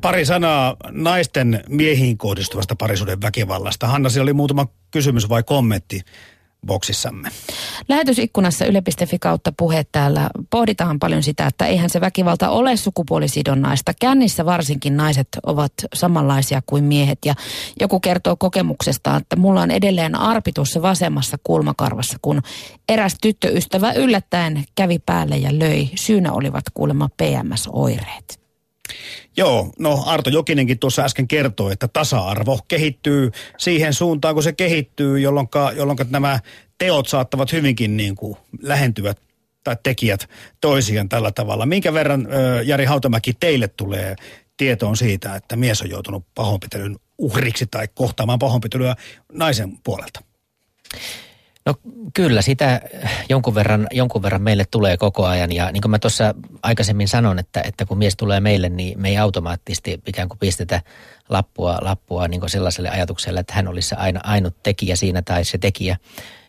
[0.00, 3.86] Pari sanaa naisten miehiin kohdistuvasta parisuuden väkivallasta.
[3.86, 6.00] Hanna, siellä oli muutama kysymys vai kommentti
[6.66, 7.28] boksissamme.
[7.88, 13.92] Lähetysikkunassa yle.fi kautta puhe täällä pohditaan paljon sitä, että eihän se väkivalta ole sukupuolisidonnaista.
[14.00, 17.34] Kännissä varsinkin naiset ovat samanlaisia kuin miehet ja
[17.80, 22.42] joku kertoo kokemuksesta, että mulla on edelleen arpi tuossa vasemmassa kulmakarvassa, kun
[22.88, 25.90] eräs tyttöystävä yllättäen kävi päälle ja löi.
[25.94, 28.42] Syynä olivat kuulemma PMS-oireet.
[29.36, 35.18] Joo, no Arto Jokinenkin tuossa äsken kertoi, että tasa-arvo kehittyy siihen suuntaan, kun se kehittyy,
[35.18, 36.40] jolloin, jolloin nämä
[36.78, 39.14] teot saattavat hyvinkin niin kuin lähentyä
[39.64, 40.28] tai tekijät
[40.60, 41.66] toisiaan tällä tavalla.
[41.66, 42.28] Minkä verran,
[42.64, 44.16] Jari Hautamäki, teille tulee
[44.56, 48.96] tietoon siitä, että mies on joutunut pahoinpitelyn uhriksi tai kohtaamaan pahoinpitelyä
[49.32, 50.20] naisen puolelta?
[51.66, 51.74] No
[52.14, 52.80] kyllä, sitä
[53.28, 55.52] jonkun verran, jonkun verran meille tulee koko ajan.
[55.52, 59.08] Ja niin kuin mä tuossa aikaisemmin sanon, että, että kun mies tulee meille, niin me
[59.08, 60.80] ei automaattisesti ikään kuin pistetä
[61.28, 65.58] lappua, lappua niin kuin sellaiselle ajatukselle, että hän olisi aina ainut tekijä siinä tai se
[65.58, 65.96] tekijä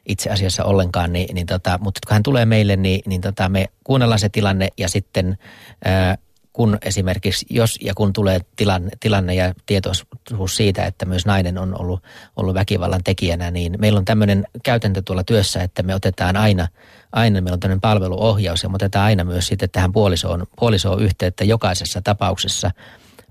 [0.05, 3.65] itse asiassa ollenkaan, niin, niin tota, mutta kun hän tulee meille, niin, niin tota, me
[3.83, 5.37] kuunnellaan se tilanne ja sitten
[5.85, 6.17] ää,
[6.53, 11.81] kun esimerkiksi jos ja kun tulee tilanne, tilanne ja tietoisuus siitä, että myös nainen on
[11.81, 12.03] ollut,
[12.35, 16.67] ollut väkivallan tekijänä, niin meillä on tämmöinen käytäntö tuolla työssä, että me otetaan aina,
[17.11, 21.43] aina meillä on tämmöinen palveluohjaus ja me otetaan aina myös sitten tähän puolisoon, puolisoon yhteyttä
[21.43, 22.71] jokaisessa tapauksessa–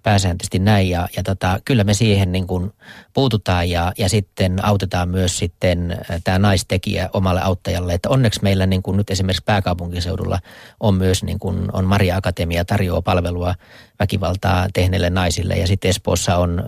[0.02, 2.72] pääsääntöisesti näin ja, ja tota, kyllä me siihen niin kuin
[3.14, 7.94] puututaan ja, ja sitten autetaan myös sitten äh, tämä naistekijä omalle auttajalle.
[7.94, 10.38] Että onneksi meillä niin kuin nyt esimerkiksi pääkaupunkiseudulla
[10.80, 13.54] on myös niin kuin on Maria Akatemia tarjoaa palvelua
[14.02, 15.54] väkivaltaa tehneille naisille.
[15.54, 16.64] Ja sitten Espoossa on,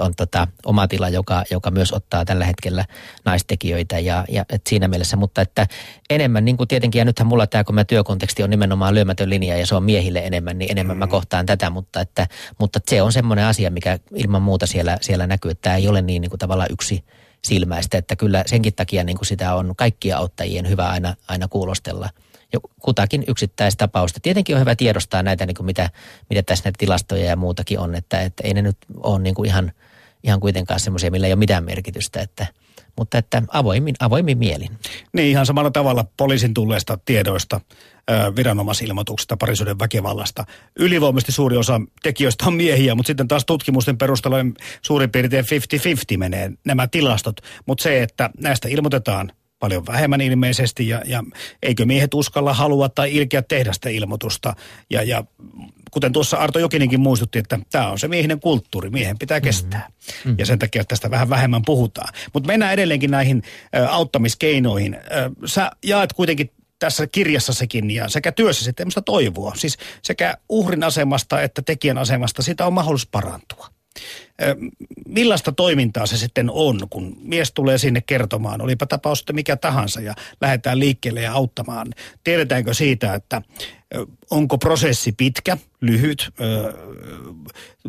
[0.00, 2.84] on tota, oma tila, joka, joka myös ottaa tällä hetkellä
[3.24, 5.16] naistekijöitä ja, ja et siinä mielessä.
[5.16, 5.66] Mutta että
[6.10, 9.58] enemmän, niin kuin tietenkin, ja nythän mulla tämä, kun mä työkonteksti on nimenomaan lyömätön linja
[9.58, 11.10] ja se on miehille enemmän, niin enemmän mä mm.
[11.10, 11.70] kohtaan tätä.
[11.70, 12.26] Mutta, että,
[12.60, 16.02] mutta se on semmoinen asia, mikä ilman muuta siellä, siellä näkyy, että tämä ei ole
[16.02, 17.04] niin, niin kuin tavallaan yksi
[17.44, 22.08] silmäistä, että kyllä senkin takia niin kuin sitä on kaikkia auttajien hyvä aina, aina kuulostella–
[22.80, 24.20] kutakin yksittäistapausta.
[24.20, 25.90] Tietenkin on hyvä tiedostaa näitä, niin kuin mitä,
[26.30, 29.48] mitä tässä näitä tilastoja ja muutakin on, että, että ei ne nyt ole niin kuin
[29.48, 29.72] ihan,
[30.22, 32.46] ihan kuitenkaan semmoisia, millä ei ole mitään merkitystä, että,
[32.98, 34.78] mutta että avoimin, avoimin mielin.
[35.12, 37.60] Niin ihan samalla tavalla poliisin tulleista tiedoista,
[38.36, 40.44] viranomaisilmoituksista, parisuuden väkivallasta.
[40.78, 44.38] Ylivoimaisesti suuri osa tekijöistä on miehiä, mutta sitten taas tutkimusten perusteella
[44.82, 45.44] suurin piirtein
[46.14, 47.36] 50-50 menee nämä tilastot.
[47.66, 51.22] Mutta se, että näistä ilmoitetaan paljon vähemmän ilmeisesti ja, ja
[51.62, 54.54] eikö miehet uskalla halua tai ilkeä tehdä sitä ilmoitusta.
[54.90, 55.24] Ja, ja
[55.90, 59.88] kuten tuossa Arto Jokinenkin muistutti, että tämä on se miehinen kulttuuri, miehen pitää kestää.
[59.88, 60.34] Mm-hmm.
[60.38, 62.14] Ja sen takia tästä vähän vähemmän puhutaan.
[62.32, 63.42] Mutta mennään edelleenkin näihin
[63.76, 64.94] ä, auttamiskeinoihin.
[64.94, 65.00] Ä,
[65.44, 69.52] sä jaat kuitenkin tässä kirjassa sekin ja sekä työssä sitten toivoa.
[69.56, 73.68] Siis sekä uhrin asemasta että tekijän asemasta sitä on mahdollisuus parantua.
[75.08, 80.00] Millaista toimintaa se sitten on, kun mies tulee sinne kertomaan, olipa tapaus sitten mikä tahansa
[80.00, 81.86] ja lähdetään liikkeelle ja auttamaan.
[82.24, 83.42] Tiedetäänkö siitä, että
[84.30, 86.32] onko prosessi pitkä, lyhyt,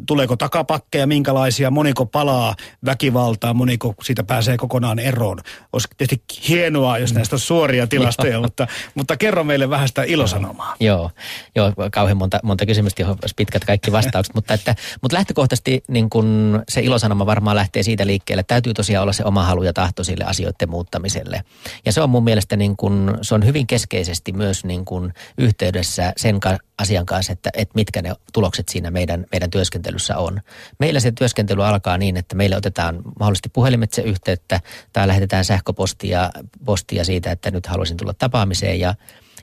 [0.07, 5.39] tuleeko takapakkeja, minkälaisia, moniko palaa väkivaltaa, moniko siitä pääsee kokonaan eroon.
[5.73, 10.75] Olisi tietysti hienoa, jos näistä on suoria tilastoja, mutta, mutta kerro meille vähän sitä ilosanomaa.
[10.79, 11.11] Joo,
[11.55, 16.25] joo kauhean monta, monta kysymystä, johon pitkät kaikki vastaukset, mutta, että, mutta lähtökohtaisesti niin kun
[16.69, 20.23] se ilosanoma varmaan lähtee siitä liikkeelle, täytyy tosiaan olla se oma halu ja tahto sille
[20.23, 21.43] asioiden muuttamiselle.
[21.85, 26.13] Ja se on mun mielestä niin kun, se on hyvin keskeisesti myös niin kun yhteydessä
[26.17, 26.39] sen
[26.77, 30.41] asian kanssa, että, että mitkä ne tulokset siinä meidän, meidän työskentelyssä on.
[30.79, 34.61] Meillä se työskentely alkaa niin, että meille otetaan mahdollisesti puhelimitse yhteyttä
[34.93, 36.29] tai lähetetään sähköpostia
[36.65, 38.95] postia siitä, että nyt haluaisin tulla tapaamiseen ja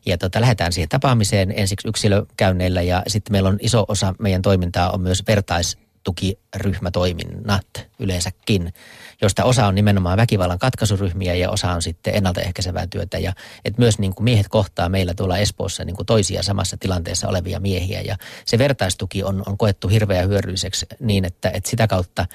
[0.06, 4.90] ja tota, lähdetään siihen tapaamiseen ensiksi yksilökäynneillä ja sitten meillä on iso osa meidän toimintaa
[4.90, 7.66] on myös vertais, tukiryhmätoiminnat
[7.98, 8.74] yleensäkin,
[9.22, 13.18] josta osa on nimenomaan väkivallan katkaisuryhmiä ja osa on sitten ennaltaehkäisevää työtä.
[13.18, 13.32] Ja
[13.64, 17.60] että myös niin kuin miehet kohtaa meillä tuolla Espoossa niin kuin toisia samassa tilanteessa olevia
[17.60, 18.00] miehiä.
[18.00, 22.26] Ja se vertaistuki on, on koettu hirveän hyödylliseksi niin, että, että sitä kautta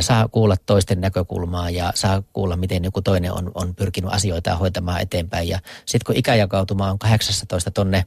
[0.00, 5.00] saa kuulla toisten näkökulmaa ja saa kuulla, miten joku toinen on, on pyrkinyt asioita hoitamaan
[5.00, 5.48] eteenpäin.
[5.48, 8.04] Ja sitten kun ikäjakautuma on 18 tonne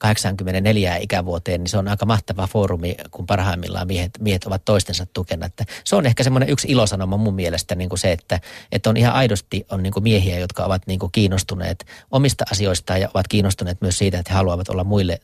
[0.00, 5.46] 84 ikävuoteen, niin se on aika mahtava foorumi, kun parhaimmillaan miehet, miehet ovat toistensa tukena.
[5.46, 8.40] Että se on ehkä semmoinen yksi ilosanoma mun mielestä niin kuin se, että,
[8.72, 13.00] että on ihan aidosti on niin kuin miehiä, jotka ovat niin kuin kiinnostuneet omista asioistaan
[13.00, 15.20] ja ovat kiinnostuneet myös siitä, että he haluavat olla muille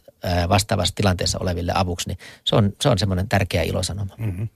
[0.49, 4.15] vastaavassa tilanteessa oleville avuksi, niin se on, se on semmoinen tärkeä ilosanoma.
[4.19, 4.49] Mm-hmm.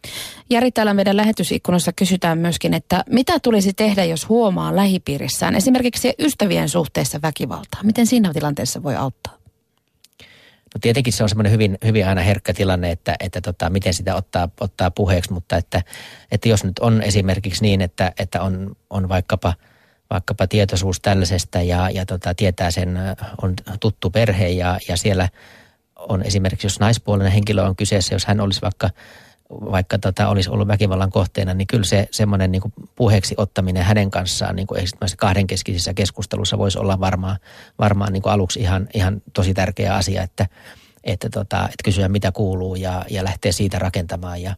[0.50, 6.68] Jari, täällä meidän lähetysikkunassa kysytään myöskin, että mitä tulisi tehdä, jos huomaa lähipiirissään esimerkiksi ystävien
[6.68, 7.80] suhteessa väkivaltaa?
[7.82, 9.39] Miten siinä tilanteessa voi auttaa?
[10.74, 14.14] No tietenkin se on semmoinen hyvin, hyvin aina herkkä tilanne, että, että tota, miten sitä
[14.14, 15.82] ottaa, ottaa puheeksi, mutta että,
[16.32, 19.54] että jos nyt on esimerkiksi niin, että, että on, on vaikkapa,
[20.10, 22.98] vaikkapa tietoisuus tällaisesta ja, ja tota, tietää sen,
[23.42, 25.28] on tuttu perhe ja, ja siellä
[25.96, 28.90] on esimerkiksi, jos naispuolinen henkilö on kyseessä, jos hän olisi vaikka
[29.50, 32.62] vaikka tota olisi ollut väkivallan kohteena, niin kyllä se semmoinen niin
[32.96, 34.82] puheeksi ottaminen hänen kanssaan niin kuin
[35.16, 37.36] kahdenkeskisissä keskustelussa voisi olla varmaan,
[37.78, 40.46] varmaan niin kuin aluksi ihan, ihan tosi tärkeä asia, että,
[41.04, 44.54] että, tota, että kysyä mitä kuuluu ja, ja lähteä siitä rakentamaan ja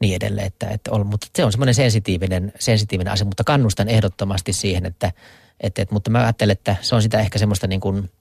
[0.00, 0.46] niin edelleen.
[0.46, 5.12] Että, että on, mutta se on semmoinen sensitiivinen, sensitiivinen asia, mutta kannustan ehdottomasti siihen, että,
[5.60, 8.10] että, että mutta mä ajattelen, että se on sitä ehkä semmoista niin kuin–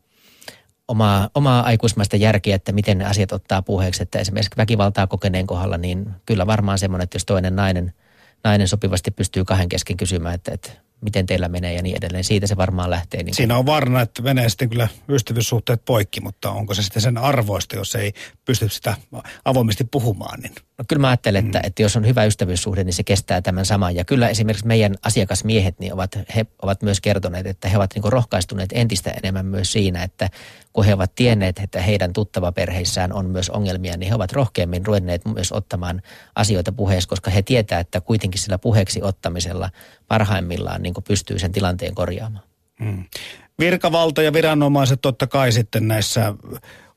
[0.88, 4.04] omaa, omaa aikuismaista järkeä, että miten ne asiat ottaa puheeksi.
[4.04, 7.94] Että esimerkiksi väkivaltaa kokeneen kohdalla, niin kyllä varmaan semmoinen, että jos toinen nainen,
[8.44, 10.72] nainen sopivasti pystyy kahden kesken kysymään, että, että
[11.02, 12.24] miten teillä menee ja niin edelleen.
[12.24, 13.24] Siitä se varmaan lähtee.
[13.24, 17.18] Niin Siinä on varna, että menee sitten kyllä ystävyyssuhteet poikki, mutta onko se sitten sen
[17.18, 18.14] arvoista, jos ei
[18.46, 18.96] pysty sitä
[19.46, 20.40] avoimesti puhumaan?
[20.40, 21.68] Niin No kyllä mä ajattelen, että, mm.
[21.68, 23.96] että jos on hyvä ystävyyssuhde, niin se kestää tämän saman.
[23.96, 28.12] Ja kyllä esimerkiksi meidän asiakasmiehet niin ovat, he ovat myös kertoneet, että he ovat niin
[28.12, 30.30] rohkaistuneet entistä enemmän myös siinä, että
[30.74, 34.86] kun he ovat tienneet, että heidän tuttava perheissään on myös ongelmia, niin he ovat rohkeammin
[34.86, 36.02] ruvenneet myös ottamaan
[36.36, 39.70] asioita puheeksi, koska he tietää, että kuitenkin sillä puheeksi ottamisella
[40.08, 42.46] parhaimmillaan niin pystyy sen tilanteen korjaamaan.
[42.80, 43.06] Mm.
[43.60, 46.34] Virkavalta ja viranomaiset totta kai sitten näissä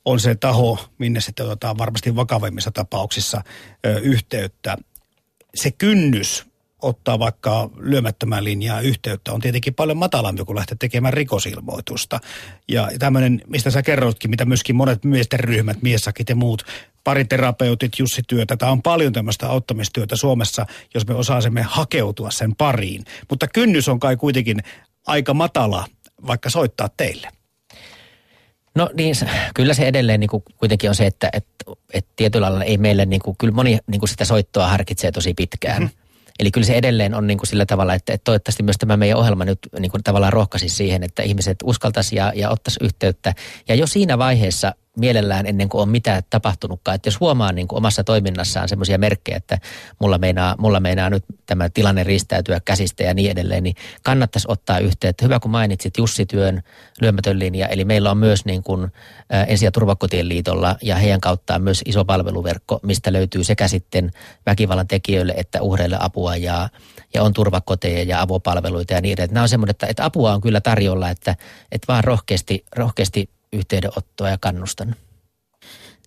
[0.04, 3.42] on se taho, minne sitten otetaan varmasti vakavimmissa tapauksissa
[3.86, 4.76] ö, yhteyttä.
[5.54, 6.50] Se kynnys
[6.82, 12.20] ottaa vaikka lyömättömän linjaa yhteyttä on tietenkin paljon matalampi kuin lähteä tekemään rikosilmoitusta.
[12.68, 16.62] Ja tämmöinen, mistä sä kerroitkin, mitä myöskin monet miesten ryhmät, miesakit ja muut,
[17.04, 23.04] pariterapeutit, Jussi työtä, tämä on paljon tämmöistä auttamistyötä Suomessa, jos me osaisimme hakeutua sen pariin.
[23.30, 24.62] Mutta kynnys on kai kuitenkin
[25.06, 25.86] aika matala,
[26.26, 27.28] vaikka soittaa teille.
[28.74, 29.14] No niin,
[29.54, 33.06] kyllä se edelleen niin kuin kuitenkin on se, että, että, että tietyllä lailla ei meille,
[33.06, 35.82] niin kuin, kyllä moni niin kuin sitä soittoa harkitsee tosi pitkään.
[35.82, 35.90] Mm.
[36.38, 39.18] Eli kyllä se edelleen on niin kuin sillä tavalla, että, että toivottavasti myös tämä meidän
[39.18, 43.34] ohjelma nyt niin kuin tavallaan rohkaisi siihen, että ihmiset uskaltaisi ja, ja ottaisi yhteyttä.
[43.68, 46.94] Ja jo siinä vaiheessa mielellään ennen kuin on mitään tapahtunutkaan.
[46.94, 49.58] Että jos huomaa niin kuin omassa toiminnassaan semmoisia merkkejä, että
[50.00, 54.78] mulla meinaa, mulla meinaa nyt tämä tilanne ristäytyä käsistä ja niin edelleen, niin kannattaisi ottaa
[54.78, 55.24] yhteyttä.
[55.24, 56.62] Hyvä kun mainitsit Jussi-työn
[57.00, 58.92] lyömätön linja, eli meillä on myös niin kuin
[59.46, 64.10] ensi- ja turvakotien liitolla ja heidän kauttaan myös iso palveluverkko, mistä löytyy sekä sitten
[64.46, 66.68] väkivallan tekijöille että uhreille apua ja,
[67.14, 69.34] ja on turvakoteja ja avopalveluita ja niin edelleen.
[69.34, 71.36] Nämä on semmoinen, että, että apua on kyllä tarjolla, että,
[71.72, 74.94] että vaan rohkeasti, rohkeasti yhteydenottoa ja kannustan.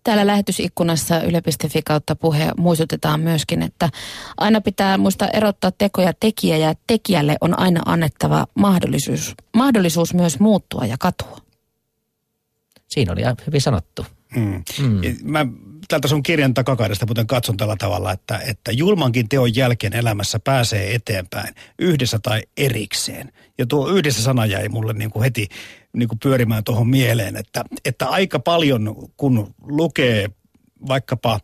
[0.04, 3.90] Täällä lähetysikkunassa yle.fi kautta puhe muistutetaan myöskin, että
[4.38, 10.86] aina pitää muistaa erottaa tekoja tekijä ja tekijälle on aina annettava mahdollisuus, mahdollisuus myös muuttua
[10.86, 11.38] ja katua.
[12.88, 14.06] Siinä oli hyvin sanottu.
[14.36, 14.64] Mm.
[14.80, 15.02] Mm.
[15.24, 15.46] Mä
[15.88, 20.96] tältä sun kirjan takakaidasta muuten katson tällä tavalla, että, että julmankin teon jälkeen elämässä pääsee
[20.96, 23.32] eteenpäin yhdessä tai erikseen.
[23.58, 25.48] Ja tuo yhdessä sana jäi mulle niin kuin heti
[25.94, 30.30] niin kuin pyörimään tuohon mieleen, että, että aika paljon kun lukee
[30.88, 31.40] vaikkapa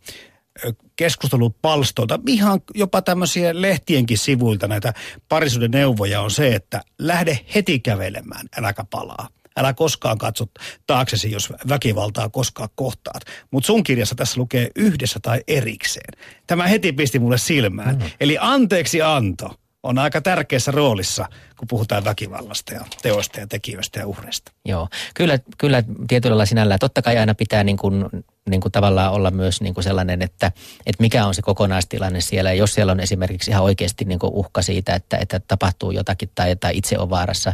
[0.96, 4.94] keskustelupalstoilta, ihan jopa tämmöisiä lehtienkin sivuilta näitä
[5.28, 9.28] parisuuden neuvoja on se, että lähde heti kävelemään, äläkä palaa.
[9.60, 10.46] Älä koskaan katso
[10.86, 13.22] taaksesi, jos väkivaltaa koskaan kohtaat.
[13.50, 16.22] Mutta sun kirjassa tässä lukee yhdessä tai erikseen.
[16.46, 17.96] Tämä heti pisti mulle silmään.
[17.96, 18.10] Mm.
[18.20, 21.26] Eli anteeksi anto on aika tärkeässä roolissa,
[21.60, 24.52] kun puhutaan väkivallasta ja teoista ja tekijöistä ja uhreista.
[24.64, 26.80] Joo, kyllä, kyllä tietyllä lailla sinällään.
[26.80, 28.04] Totta kai aina pitää niin kuin
[28.50, 30.52] niin kuin tavallaan olla myös niin kuin sellainen, että,
[30.86, 32.50] että mikä on se kokonaistilanne siellä.
[32.50, 36.30] Ja jos siellä on esimerkiksi ihan oikeasti niin kuin uhka siitä, että, että tapahtuu jotakin
[36.34, 37.52] tai, tai itse on vaarassa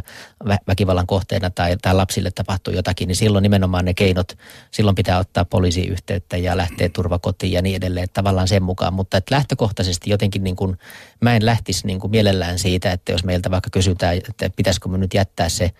[0.67, 4.37] väkivallan kohteena tai, tai lapsille tapahtuu jotakin, niin silloin nimenomaan ne keinot,
[4.71, 8.93] silloin pitää ottaa poliisiyhteyttä ja lähteä turvakotiin ja niin edelleen, että tavallaan sen mukaan.
[8.93, 10.77] Mutta että lähtökohtaisesti jotenkin niin kuin,
[11.21, 14.97] mä en lähtisi niin kuin mielellään siitä, että jos meiltä vaikka kysytään, että pitäisikö me
[14.97, 15.71] nyt jättää se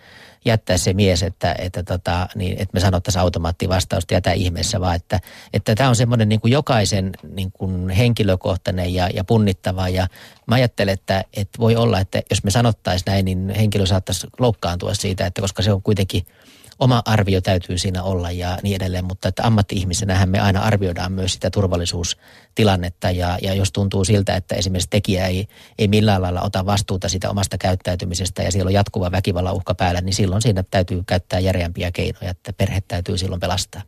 [0.44, 5.20] jättää se mies, että, että, tota, niin, että me sanottaisiin automaattivastausta jätä ihmeessä, vaan että,
[5.52, 9.88] että tämä on semmoinen niin kuin jokaisen niin kuin henkilökohtainen ja, ja punnittava.
[9.88, 10.06] Ja
[10.46, 14.94] mä ajattelen, että, että voi olla, että jos me sanottaisiin näin, niin henkilö saattaisi loukkaantua
[14.94, 16.26] siitä, että koska se on kuitenkin–
[16.78, 21.32] oma arvio täytyy siinä olla ja niin edelleen, mutta että ammatti-ihmisenähän me aina arvioidaan myös
[21.32, 25.48] sitä turvallisuustilannetta ja, ja jos tuntuu siltä, että esimerkiksi tekijä ei,
[25.78, 30.00] ei millään lailla ota vastuuta sitä omasta käyttäytymisestä ja siellä on jatkuva väkivallan uhka päällä,
[30.00, 33.82] niin silloin siinä täytyy käyttää järeämpiä keinoja, että perhe täytyy silloin pelastaa.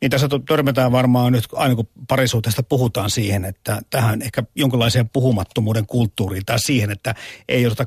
[0.00, 5.86] Niin tässä törmätään varmaan nyt, aina kun parisuhteesta puhutaan siihen, että tähän ehkä jonkinlaiseen puhumattomuuden
[5.86, 7.14] kulttuuriin tai siihen, että
[7.48, 7.86] ei osata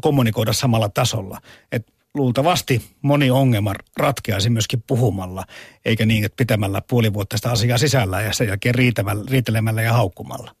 [0.00, 1.40] kommunikoida samalla tasolla.
[1.72, 5.44] Että luultavasti moni ongelma ratkeaisi myöskin puhumalla,
[5.84, 8.74] eikä niin, että pitämällä puoli vuotta sitä asiaa sisällä ja sen jälkeen
[9.30, 10.54] riitelemällä ja haukkumalla.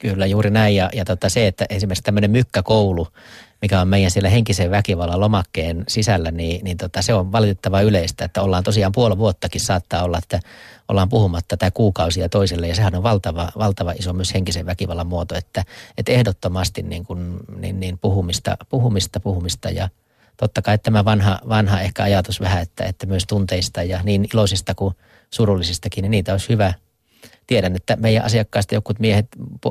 [0.00, 0.76] Kyllä, juuri näin.
[0.76, 3.08] Ja, ja tota se, että esimerkiksi tämmöinen mykkäkoulu,
[3.62, 8.24] mikä on meidän siellä henkisen väkivallan lomakkeen sisällä, niin, niin tota, se on valitettava yleistä,
[8.24, 10.40] että ollaan tosiaan puoli vuottakin saattaa olla, että
[10.88, 15.34] ollaan puhumatta tämä kuukausia toiselle ja sehän on valtava, valtava iso myös henkisen väkivallan muoto,
[15.34, 15.64] että,
[15.98, 19.88] että ehdottomasti niin kuin, niin, niin puhumista, puhumista, puhumista ja
[20.36, 24.74] totta kai tämä vanha, vanha ehkä ajatus vähän, että, että myös tunteista ja niin iloisista
[24.74, 24.94] kuin
[25.30, 26.74] surullisistakin, niin niitä olisi hyvä.
[27.46, 29.26] Tiedän, että meidän asiakkaista jokut miehet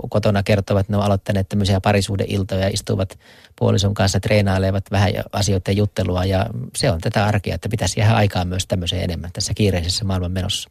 [0.10, 3.20] kotona kertovat, että ne on aloittaneet tämmöisiä parisuhdeiltoja, istuvat
[3.60, 6.46] puolison kanssa, treenailevat vähän asioiden juttelua ja
[6.76, 10.70] se on tätä arkea, että pitäisi jäädä aikaa myös tämmöiseen enemmän tässä kiireisessä maailman menossa.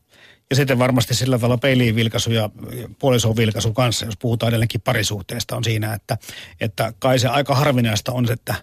[0.50, 2.50] Ja sitten varmasti sillä tavalla peiliin vilkaisu ja
[2.98, 6.18] puolison vilkaisu kanssa, jos puhutaan edelleenkin parisuhteesta, on siinä, että,
[6.60, 8.54] että kai se aika harvinaista on, että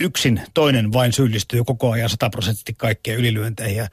[0.00, 3.88] yksin toinen vain syyllistyy koko ajan sataprosenttisesti kaikkeen ylilyönteihin ja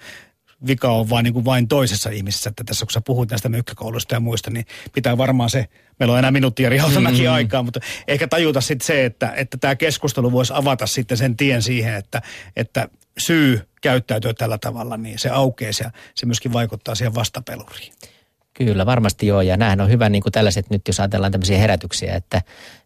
[0.67, 2.49] vika on vain, niin kuin vain toisessa ihmisessä.
[2.49, 5.65] Että tässä kun sä puhut näistä mykkäkoulusta ja muista, niin pitää varmaan se,
[5.99, 7.33] meillä on enää minuuttia Rihaltamäki mm-hmm.
[7.33, 11.61] aikaa, mutta ehkä tajuta sitten se, että, että tämä keskustelu voisi avata sitten sen tien
[11.61, 12.21] siihen, että,
[12.55, 17.93] että syy käyttäytyä tällä tavalla, niin se aukeaa ja se myöskin vaikuttaa siihen vastapeluriin.
[18.53, 19.41] Kyllä, varmasti joo.
[19.41, 22.41] Ja nämähän on hyvä niin kuin tällaiset nyt, jos ajatellaan tämmöisiä herätyksiä, että,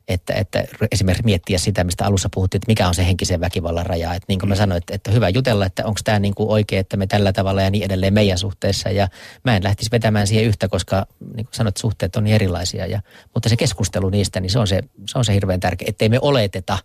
[0.08, 4.14] että, että esimerkiksi miettiä sitä, mistä alussa puhuttiin, että mikä on se henkisen väkivallan raja.
[4.14, 4.60] Että niin kuin mä mm.
[4.60, 7.62] sanoin, että, että hyvä jutella, että onko tämä niin kuin oikein, että me tällä tavalla
[7.62, 8.90] ja niin edelleen meidän suhteessa.
[8.90, 9.08] Ja
[9.44, 11.06] mä en lähtisi vetämään siihen yhtä, koska
[11.36, 12.86] niin kuin sanoit, suhteet on niin erilaisia.
[12.86, 13.02] Ja,
[13.34, 16.20] mutta se keskustelu niistä, niin se on se, se, on se hirveän tärkeä, ettei me
[16.22, 16.78] oleteta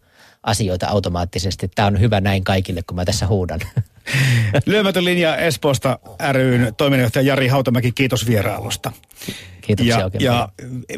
[0.43, 1.69] asioita automaattisesti.
[1.69, 3.61] Tämä on hyvä näin kaikille, kun mä tässä huudan.
[4.67, 5.99] Lyömätön linja Espoosta
[6.33, 8.93] ryn toiminnanjohtaja Jari Hautamäki, kiitos vierailusta.
[9.61, 10.49] Kiitoksia ja, oikein ja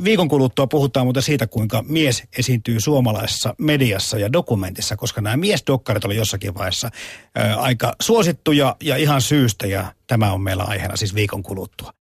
[0.05, 6.05] viikon kuluttua puhutaan muuten siitä, kuinka mies esiintyy suomalaisessa mediassa ja dokumentissa, koska nämä miesdokkarit
[6.05, 6.91] oli jossakin vaiheessa
[7.35, 11.93] ää, aika suosittuja ja ihan syystä, ja tämä on meillä aiheena siis viikon kuluttua.